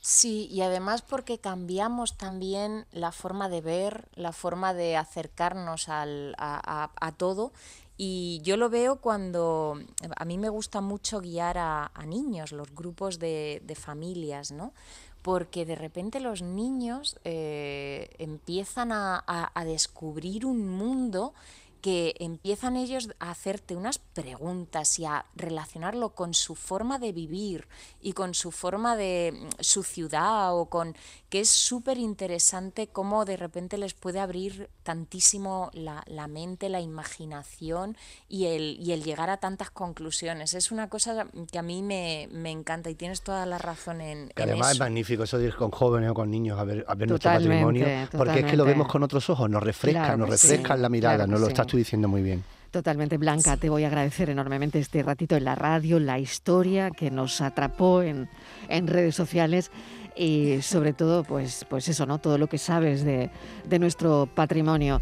Sí, 0.00 0.48
y 0.50 0.62
además 0.62 1.02
porque 1.02 1.38
cambiamos 1.38 2.16
también 2.16 2.86
la 2.90 3.12
forma 3.12 3.50
de 3.50 3.60
ver, 3.60 4.08
la 4.14 4.32
forma 4.32 4.72
de 4.72 4.96
acercarnos 4.96 5.90
al, 5.90 6.34
a, 6.38 7.12
todo 7.18 7.52
Y 7.98 8.40
yo 8.42 8.56
lo 8.56 8.70
veo 8.70 8.96
cuando 8.96 9.78
a 10.16 10.24
mí 10.24 10.38
me 10.38 10.48
gusta 10.48 10.80
mucho 10.80 11.20
guiar 11.20 11.58
a, 11.58 11.90
niños, 12.06 12.52
los 12.52 12.74
grupos 12.74 13.18
de, 13.18 13.76
familias, 13.78 14.52
¿no? 14.52 14.72
Porque 15.20 15.66
de 15.66 15.74
repente 15.74 16.18
los 16.18 16.40
niños 16.40 17.18
eh, 17.24 18.08
empiezan 18.18 18.92
a, 18.92 19.22
a 19.26 19.64
descubrir 19.66 20.46
un 20.46 20.66
mundo 20.66 21.34
que 21.80 22.14
empiezan 22.18 22.76
ellos 22.76 23.10
a 23.18 23.30
hacerte 23.30 23.76
unas 23.76 23.98
preguntas 23.98 24.98
y 24.98 25.04
a 25.04 25.26
relacionarlo 25.34 26.10
con 26.10 26.34
su 26.34 26.54
forma 26.54 26.98
de 26.98 27.12
vivir 27.12 27.68
y 28.00 28.12
con 28.12 28.34
su 28.34 28.50
forma 28.50 28.96
de 28.96 29.32
mm, 29.32 29.48
su 29.60 29.82
ciudad 29.82 30.56
o 30.56 30.66
con 30.66 30.94
que 31.28 31.40
es 31.40 31.48
súper 31.48 31.98
interesante 31.98 32.88
cómo 32.88 33.24
de 33.24 33.36
repente 33.36 33.78
les 33.78 33.94
puede 33.94 34.20
abrir 34.20 34.68
tantísimo 34.82 35.70
la, 35.72 36.02
mente, 36.26 36.68
la 36.68 36.80
imaginación 36.80 37.96
y 38.28 38.46
el, 38.46 38.76
y 38.80 38.92
el 38.92 39.04
llegar 39.04 39.30
a 39.30 39.36
tantas 39.36 39.70
conclusiones. 39.70 40.54
Es 40.54 40.72
una 40.72 40.88
cosa 40.88 41.26
que 41.50 41.58
a 41.58 41.62
mí 41.62 41.82
me, 41.82 42.28
encanta 42.50 42.90
y 42.90 42.94
tienes 42.94 43.22
toda 43.22 43.46
la 43.46 43.58
razón 43.58 44.00
en, 44.00 44.30
que 44.34 44.42
además 44.42 44.72
es 44.72 44.80
magnífico 44.80 45.22
eso 45.22 45.38
de 45.38 45.46
ir 45.46 45.54
con 45.54 45.70
jóvenes 45.70 46.10
o 46.10 46.14
con 46.14 46.30
niños 46.30 46.58
a 46.58 46.64
ver, 46.64 46.84
a 46.88 46.94
ver 46.94 47.08
nuestro 47.08 47.30
patrimonio, 47.30 47.86
porque 48.16 48.40
es 48.40 48.46
que 48.46 48.56
lo 48.56 48.64
vemos 48.64 48.88
con 48.88 49.02
otros 49.02 49.30
ojos, 49.30 49.48
nos 49.48 49.62
refresca, 49.62 50.16
nos 50.16 50.28
refresca 50.28 50.76
la 50.76 50.88
mirada, 50.88 51.26
nos 51.26 51.40
lo 51.40 51.46
estás 51.46 51.66
tú 51.70 51.76
diciendo 51.76 52.08
muy 52.08 52.22
bien. 52.22 52.42
Totalmente, 52.70 53.16
Blanca, 53.16 53.56
te 53.56 53.68
voy 53.68 53.82
a 53.82 53.88
agradecer 53.88 54.30
enormemente 54.30 54.78
este 54.78 55.02
ratito 55.02 55.36
en 55.36 55.44
la 55.44 55.56
radio, 55.56 55.98
la 55.98 56.18
historia 56.20 56.90
que 56.90 57.10
nos 57.10 57.40
atrapó 57.40 58.02
en, 58.02 58.28
en 58.68 58.86
redes 58.86 59.16
sociales 59.16 59.72
y 60.16 60.62
sobre 60.62 60.92
todo, 60.92 61.24
pues, 61.24 61.66
pues 61.68 61.88
eso, 61.88 62.06
¿no? 62.06 62.18
Todo 62.18 62.38
lo 62.38 62.46
que 62.46 62.58
sabes 62.58 63.04
de, 63.04 63.30
de 63.68 63.78
nuestro 63.78 64.28
patrimonio. 64.32 65.00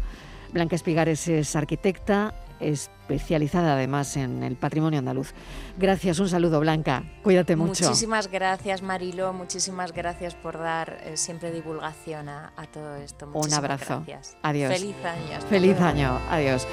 Blanca 0.51 0.75
Espigares 0.75 1.27
es 1.27 1.55
arquitecta, 1.55 2.33
especializada 2.59 3.73
además 3.73 4.17
en 4.17 4.43
el 4.43 4.55
patrimonio 4.55 4.99
andaluz. 4.99 5.33
Gracias, 5.77 6.19
un 6.19 6.29
saludo 6.29 6.59
Blanca, 6.59 7.03
cuídate 7.23 7.55
mucho. 7.55 7.85
Muchísimas 7.85 8.29
gracias 8.29 8.81
Marilo, 8.81 9.33
muchísimas 9.33 9.93
gracias 9.93 10.35
por 10.35 10.57
dar 10.57 10.99
eh, 11.03 11.17
siempre 11.17 11.51
divulgación 11.51 12.29
a, 12.29 12.51
todo 12.71 12.95
esto. 12.95 13.29
un 13.33 13.53
abrazo. 13.53 14.03
Gracias. 14.05 14.37
Adiós. 14.41 14.73
Feliz 14.73 14.95
año. 15.03 15.41
Feliz 15.49 15.79
año. 15.79 16.19
Adiós. 16.29 16.67